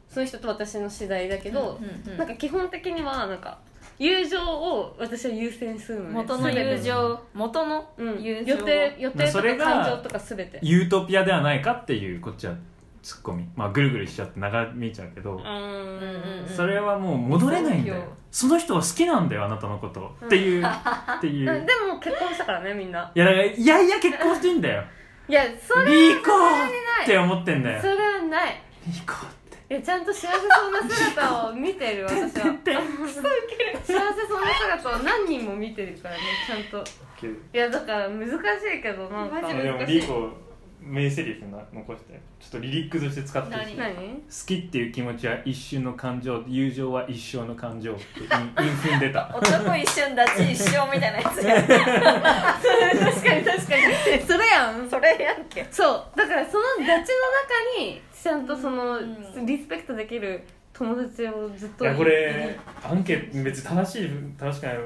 [0.09, 3.59] その人と私の次第だけど、うんうんうんなんか基本的にはなんか
[3.97, 6.13] 友情を私は優先するのね。
[6.15, 7.87] 元の友情元の。
[7.97, 8.55] うん、友情。
[8.55, 10.59] 予定予定とか感情とか全て。
[10.61, 12.55] ユートピアではないかっていうこっちは
[13.01, 13.47] ツッコミ。
[13.55, 15.41] まあぐるぐるしちゃって長見えちゃうけど、
[16.55, 18.03] それはもう戻れないんだよ。
[18.31, 21.51] その人は好きなんだよあなたのこと、っていう っていう。
[21.51, 23.11] うんでも結婚したからねみんな。
[23.13, 24.83] いやだからいやいや結婚してんだよ。
[25.27, 26.71] いやそれリーコない
[27.03, 27.81] って思ってんだよ。
[27.81, 28.61] それはない。
[28.85, 29.73] リーコって。
[29.73, 32.27] いやちゃんと幸せそうな姿を見てる 私は。
[32.29, 32.39] 幸せ
[34.27, 36.83] そうな姿を何人も見てるからねちゃんと。
[37.23, 39.41] いやだから難しいけどなんか。
[39.41, 39.95] マジでも難しい。
[39.95, 40.29] リーコ
[40.82, 43.75] 名台詞な残してちょっとリリックとして使ってほしい。
[43.75, 43.84] 好
[44.47, 49.29] きっていう気持ちは一瞬の感情友情は一生の感情ってインイン踏んでた。
[49.38, 51.55] 男一瞬立ち一生みたいなやつや。
[51.61, 53.75] 確かに確か
[54.15, 54.21] に。
[54.27, 54.89] それやん。
[54.89, 55.65] それやんけ。
[55.69, 56.17] そう。
[56.17, 59.45] だからそのダチの中にちゃんとその、うん。
[59.45, 64.09] リスペクトできる友達をずっといやこれアンケート別に正しい
[64.39, 64.77] 正しくない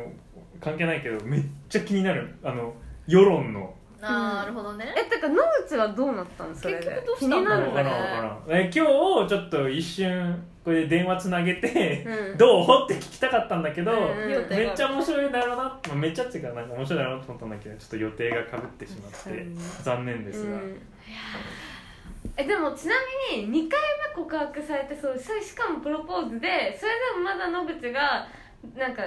[0.59, 2.35] 関係ないけどめっちゃ気になる。
[2.43, 2.73] あの
[3.07, 3.73] 世論の
[4.11, 4.93] なるほどね。
[4.97, 6.79] えてか野口はどうなったのそれで。
[6.79, 8.85] 結局どう気したんだろうになるん分からんえ今
[9.23, 12.37] 日ちょっと一瞬これで電話つなげて、うん。
[12.37, 12.65] どう？
[12.85, 13.95] って聞きたかったんだけど、う
[14.27, 14.31] ん。
[14.31, 14.55] 予定が。
[14.55, 19.57] めっちゃ面白いだろうな、まあ、めっちゃっていうかなんか面白いだろうなと思ったんだけどちょっと予定がかぶってしまってうん。
[19.83, 20.81] 残念ですが、うん。
[22.37, 22.95] えでもちな
[23.31, 23.79] みに2回
[24.09, 25.19] 目告白されてそう。
[25.19, 28.27] それしかもプロポーズでそれでもまだ野口が
[28.75, 29.03] なんか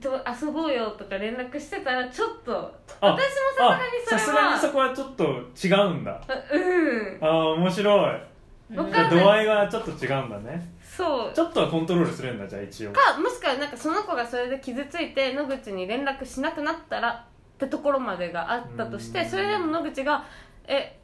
[0.00, 2.52] と遊ぼうよとか連絡してたらちょっと
[3.00, 3.22] あ私
[3.60, 3.78] もあ
[4.08, 6.20] ささすがすがにそれはにそこはちょっと違うんだ。
[6.26, 7.18] あうん。
[7.20, 8.76] あー面白い。
[8.76, 9.10] わかんない。
[9.10, 10.72] 度合いがちょっと違うんだね。
[10.82, 11.32] そう。
[11.34, 12.92] ちょっとはコントロールするんだじゃあ一応。
[12.92, 19.30] かもしくはなんかその子がそれで傷ついて野口に連絡しなくなったらってところまでがあったとしてうん。
[19.30, 20.24] それでも野口が
[20.66, 20.98] 「え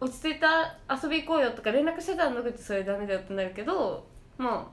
[0.00, 4.06] 落ち着いた遊び行こうよ」とか連絡してたら野口それダメだよってなるけど
[4.36, 4.70] ま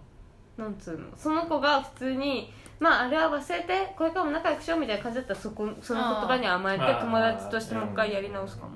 [0.57, 8.73] あなんつうのその子が普通に「まああれは忘れてこれからも仲良くしよう」みたいな感じだったらそこその言葉に甘えて友達としてもう一回やり直すかも。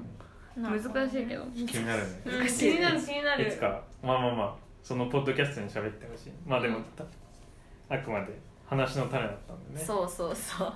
[0.57, 1.45] 難しいけど。
[1.53, 2.21] 気になるね。
[2.25, 2.73] うんしい。
[2.73, 3.47] 気になる気になる。
[3.47, 3.81] いつか。
[4.03, 6.31] まあまあまあそのポッドキャストに喋ってほしい。
[6.45, 7.05] まあでも、うんた
[7.89, 9.85] あくまで話の種だったんでね。
[9.85, 10.73] そうそうそう。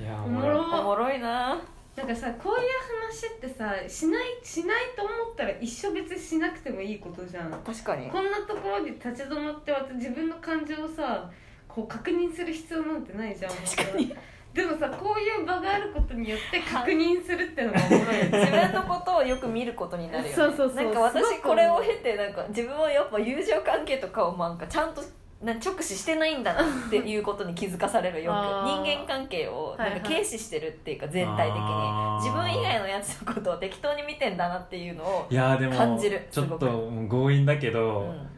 [0.00, 1.58] いやおもろおもろいな。
[1.96, 2.68] なんかさこういう
[3.08, 7.50] 話ってさしないしないと思ったら一生別にしなくてもいいことじゃん。
[7.50, 8.10] 確かに。
[8.10, 11.30] こんなところに立ち止まって私自分の感情をさ
[11.76, 13.52] こう確認する必要なんてないじゃん。
[13.52, 14.16] 確かに。
[14.54, 20.34] でもさこういう場があることによって確認するってのがおもろいよ 自ね分のことをよく見ることになるよね。
[20.34, 20.76] そうそうそう。
[20.76, 25.02] なんか私これを経てなんか自分はやっぱ友情関係とかをなんかちゃんと
[25.42, 28.36] な直視してないんだなっていうことに気づかされるよく。
[28.66, 32.16] 人間関係をなんか軽視してるっていうか全体的に。
[32.22, 36.26] 自分以外のやつのことを適当に見てんだなっていうのをいやーでも感じる。
[36.30, 38.35] ちょっと強引だけど、うん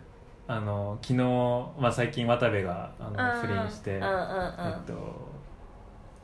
[0.50, 1.22] あの昨日、
[1.78, 5.28] まあ、最近渡部があのうん不倫して、えっと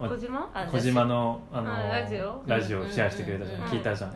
[0.01, 0.51] ま小島？
[0.55, 2.43] あ小島のあのあラジオ？
[2.47, 3.69] ラジオをシェアしてくれたじゃん、うん。
[3.69, 4.15] 聞いたじゃん、う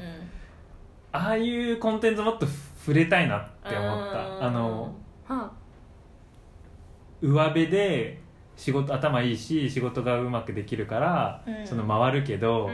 [1.12, 4.94] ああいうコンテンツもっと触れたいなって思った、うんあの
[5.26, 5.52] は
[7.20, 8.18] 上辺で
[8.56, 11.66] 仕事頭いいし仕事がうまくできるから、うん。
[11.66, 12.70] その回るけあど、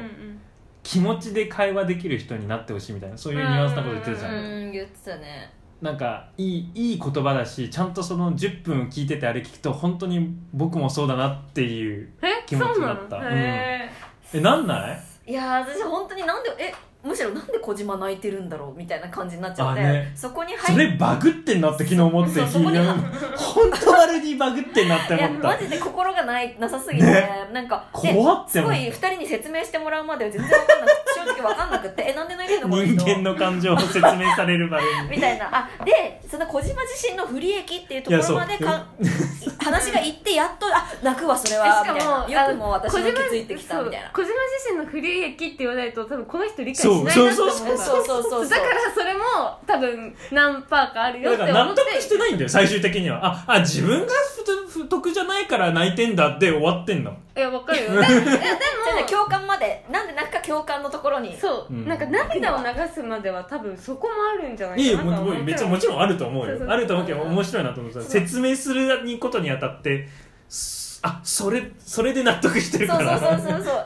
[0.85, 5.53] 気持ちで会話できる人になってほしいみたいなそういうニュアンスなこと言ってたじゃん言ってたね
[5.85, 12.95] なんかいいいい言葉だしちゃんとその10分聞いててあれ聞くと本当に僕もそうだなっていうえ気持ちそうなの？
[12.95, 13.91] だったへ
[14.33, 15.03] えなんない？
[15.27, 16.73] いやー私本当になんでえ
[17.05, 20.13] むしろなんで小島泣いてるんだろうみたいな感じになっちゃって、あね。
[20.15, 25.49] そこにそ入っれバグってんなって昨日思ってそうそ本当あれにバグってんなっていや思った。
[25.49, 27.49] マジで心がないなさすぎて、ね。
[27.53, 32.95] なんかで怖ってすご思ったい2人に説明してもらうまでは全然分かんなくて正直分かんなくてえなんで泣いてんのこの人？
[32.95, 34.03] 人間の感情を説明
[34.35, 35.55] される場面みたいな。
[35.55, 38.87] あでその小島自身の不利益っていうところまでか
[39.59, 41.83] 話がいってやっとあ泣くわそれは。
[41.85, 42.49] みたいな。
[42.49, 44.11] よくも私も気づいてきたみたいな。
[44.11, 48.05] 小島自身の不利益って言わないと多分この人理解しそうそうそうそう。
[48.05, 49.21] そうそうだからそれも
[49.67, 53.25] 多分何パーかあるよってだから納思って得してないんだよ最終的には。
[53.25, 54.13] ああ自分が
[54.69, 57.17] 不不得じゃないから泣いてんだって終わってんの。
[57.37, 57.91] いやわかるよ。
[57.91, 58.17] でいやで
[59.03, 61.37] も共感までなんで泣くか共感のところに。
[61.37, 61.89] そう、うん。
[61.89, 66.51] なんか涙を流すまでは多分そこもあるんじゃないかなとは思うもう別にもちろんあると思うよ。
[66.51, 66.69] そうそう。
[66.69, 68.03] あると思うけど面白いなと思っう。
[68.03, 70.09] 説明することにあたって
[70.49, 73.19] すあそれそれで納得してるから。
[73.19, 73.75] そうそうそうそうそう。
[73.75, 73.83] だ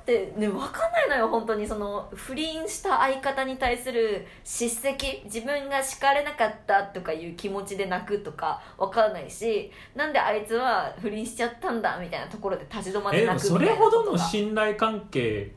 [0.00, 1.66] ってね分かんないのよ本当に。
[1.66, 5.20] その不倫した相方に対する叱責。
[5.26, 9.70] 自分が叱れなかったとかいう気持ちで泣くとか分かんないし。
[9.94, 15.54] なんであいつは不倫しちゃったんだみたいなところで立ち止まって泣くみたいれほどの信頼関係、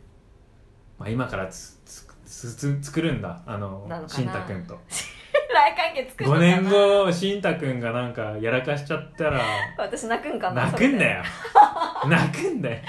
[0.99, 3.41] まあ、今からつつつつ作るんだ。
[3.45, 4.77] あのなの慎太君と
[5.53, 6.61] 来関係作るの5かな。
[6.61, 9.41] 年後慎太君がなんかやらかしちゃったら
[9.77, 11.23] 私泣くんかな泣くんだよ。
[12.07, 12.81] 泣くんだよ。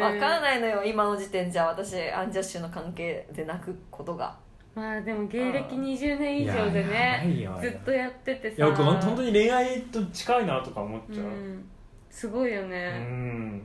[0.00, 1.66] 分かんないのよ今の時点じゃ。
[1.66, 4.36] 私アンジャッシュの関係で泣くことが。
[4.74, 11.68] まあでも芸歴20年以上でねやばいよずっとやってていさや僕ほん本当に恋愛と近いなとか思っうちゃう、ん。
[12.08, 13.62] すごいようね、ん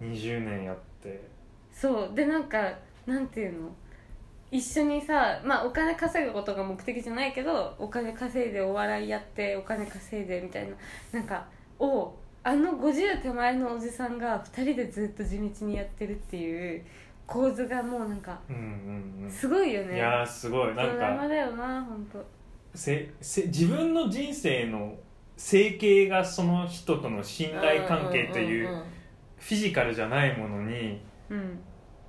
[0.00, 1.20] 20年やって。
[1.70, 2.14] そう。
[2.14, 2.72] でなんか
[3.06, 3.68] なんていうの？
[4.50, 10.74] 一緒にさまあお金稼ぐことが目的じゃないけどお金稼いでお笑いやってお金稼いでみたいな
[11.12, 11.46] なんか
[11.78, 16.82] をあの50手前のおじさんが2人でずっと地道にやってるっていう
[17.26, 18.58] 構図がもうなんかうんう
[19.22, 19.30] んうん。
[19.30, 19.94] すごいよね。
[19.94, 20.74] いやーすごい。
[20.74, 22.24] なんドラマかだよな本当
[22.74, 24.94] せせ自分の人生の
[25.36, 28.84] 生計がその人との信頼関係といううんうんうん。
[29.38, 31.58] フィジカルじゃないものにうん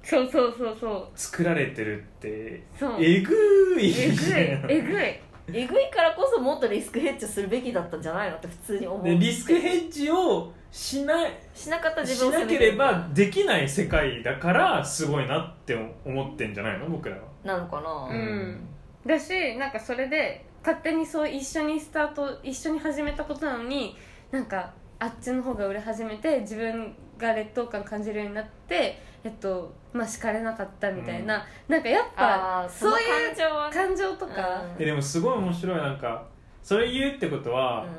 [0.04, 1.08] そうそうそうそう。
[1.16, 3.04] 作られてるってそう。
[3.04, 3.92] えぐい。
[3.92, 4.78] えぐい。
[4.78, 5.20] えぐい。
[5.54, 9.04] えぐいからこそもっとリスクヘッジするべきだったんじゃないのって普通に思う。
[9.04, 17.22] でリスクヘッジをしないしなかった自し分を責なければできない世界だからすごいなって思ってんじゃないの僕らは。
[17.44, 18.68] なのかな、うん。
[19.06, 23.96] だしなんかそれで勝手にそう一緒にスタート一緒に始めたことなのに
[24.32, 33.36] なんかあっちの方が売れ始めて自分が劣等感感じるようになってえっとまあ叱れなかったみたいな、なんかやっぱそういう
[33.72, 35.78] 感情とか、えでもすごい面白い。
[35.78, 36.26] なんか
[36.64, 37.96] それ言うってことは、うんうん。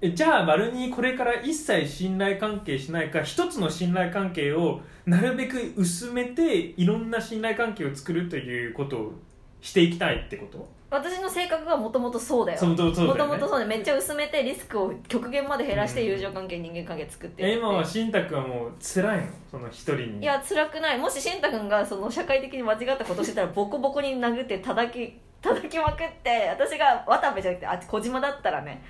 [0.00, 9.12] えじゃあバルニーこれから一切信頼関係しないか一つの信頼関係をなるべく薄めていろんな信頼関係を作るということを
[9.60, 10.77] していきたいってこと？
[10.90, 12.58] 私の性格がもともとそうだよ。
[12.58, 13.24] そうそうそうだよね。
[13.24, 13.58] もともとそう。
[13.60, 19.26] でめっちゃ薄めてリスクを極限まで減らしてうん友情関係、人間関係作って今は信託はもう辛いの？
[19.50, 20.22] その一人に。
[20.22, 20.98] いや辛くない。
[20.98, 28.82] もししんた君がその社会的に間違ったことしてたらボコボコに殴って叩き 叩きまくって私が渡部じゃなくてあっち小島だったらね。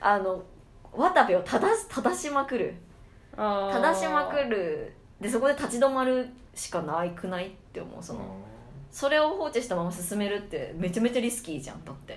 [0.00, 0.42] あの
[0.92, 2.74] 渡部を正し正しまくる。
[3.36, 4.92] 正しまくる。
[5.20, 8.20] でそこで立ち止まるしかないくないって思うその
[8.92, 12.12] それを放置したまま進めるってめちゃめちゃリスキーじゃんだって。
[12.12, 12.16] っ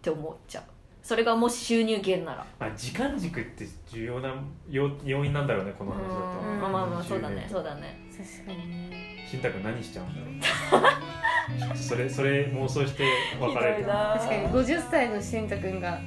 [0.00, 0.64] て思っちゃう。
[1.02, 2.46] それがもし収入源なら。
[2.58, 4.34] まあ、時間軸って重要な
[4.68, 6.14] 要要因なんだろうねこの話だと。
[6.40, 6.60] うん。
[6.60, 8.00] まあまあまあそうだねそうだね。
[8.10, 9.26] 確かにね。
[9.30, 13.04] 信託何しちゃうんだろうそれそれ妄想して
[13.40, 14.48] 別れる確かに。
[14.48, 16.00] 50歳のしんたくんが、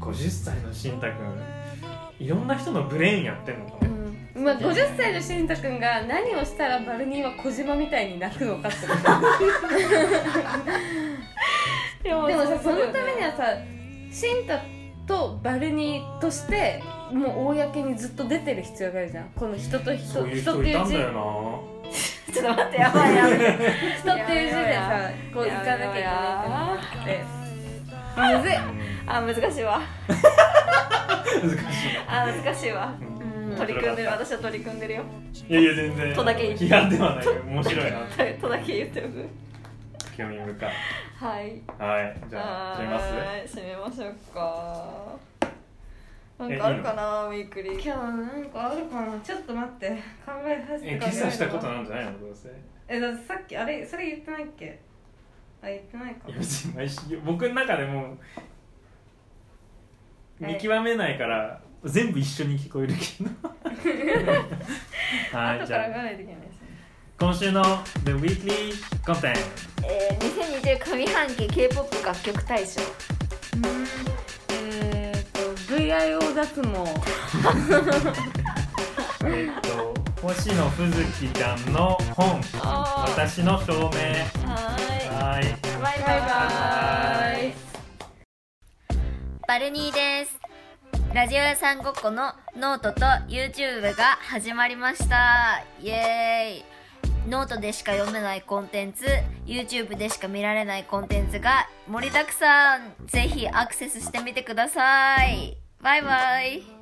[0.00, 1.12] 50歳の信託
[2.18, 3.83] いろんな人のブレーンやってんのか
[4.44, 9.02] まあ、50歳のしんたくんが何をしたらバルニーは小島みたいになるのかってこと。
[12.02, 13.56] ででもさそのためにはさ
[14.10, 14.60] シンタ
[15.06, 19.30] とバルニーとしてもう公にずっと出てる必要があるじゃん。
[19.30, 20.74] この人と人そういう人人っていう字。
[20.74, 21.14] いたんだよな。
[22.34, 23.34] ちょっと待ってやばいやばい。
[23.34, 26.18] 人っていう字でさこう行かなきゃいけな
[26.68, 27.16] いって。
[27.16, 28.56] なってむずい。
[29.06, 29.80] あ難しいわ。
[31.40, 31.98] 難しい。
[32.06, 32.92] あ難しいわ
[33.56, 35.02] 取り組んでる私は取り組んでるよ。
[35.48, 36.14] いやいや全然。
[36.14, 37.98] とだけ言って批判ではない面白いな
[38.40, 39.28] とだけ言っておく。
[40.16, 40.72] 興味深い
[41.16, 41.62] はい。
[41.78, 42.16] はい。
[42.30, 43.00] じゃあ始めま
[43.48, 43.56] す？
[43.58, 45.16] 締めましょうか。
[46.38, 47.72] なんかあるかなウィークリー。
[47.74, 49.18] 今日なんかあるかな。
[49.20, 49.88] ちょっと待って。
[50.24, 52.20] 考えさせてえ今朝したことなんじゃないの？
[52.20, 52.48] どうせ。
[52.88, 53.86] えだってさっきあれ？
[53.86, 54.80] それ言ってないっけ？
[55.62, 56.28] あ言ってないか。
[56.28, 58.08] いや別に毎週僕の中でもは
[60.40, 63.30] い見極めないから全部一緒に聞こえるけど。
[65.36, 66.68] はい後からじゃあ考えないといけないですね。
[67.18, 67.62] 今週の
[68.04, 68.72] The Weekly
[69.04, 69.36] Content
[69.84, 72.80] えー、2020上半期 K-POP 楽曲大賞。
[74.50, 75.40] えーっと
[75.74, 76.68] VIO 脱毛。
[79.28, 82.40] えっと星野ふずきちゃんの本。
[83.06, 83.78] 私の証明。
[83.78, 85.08] はーい。
[85.08, 85.42] はい。
[85.82, 87.54] バイバイバイバイ。
[89.46, 90.43] バルニーです
[91.14, 95.62] ラジオ屋さんごっこのノートと YouTube が始まりました。
[95.80, 97.30] イエーイ。
[97.30, 99.06] ノートでしか読めないコンテンツ
[99.46, 102.94] YouTube でしか見られないコンテンツが盛りだくさん。
[103.06, 105.56] ぜひアクセスしてみてください。
[105.80, 106.73] バイバイ。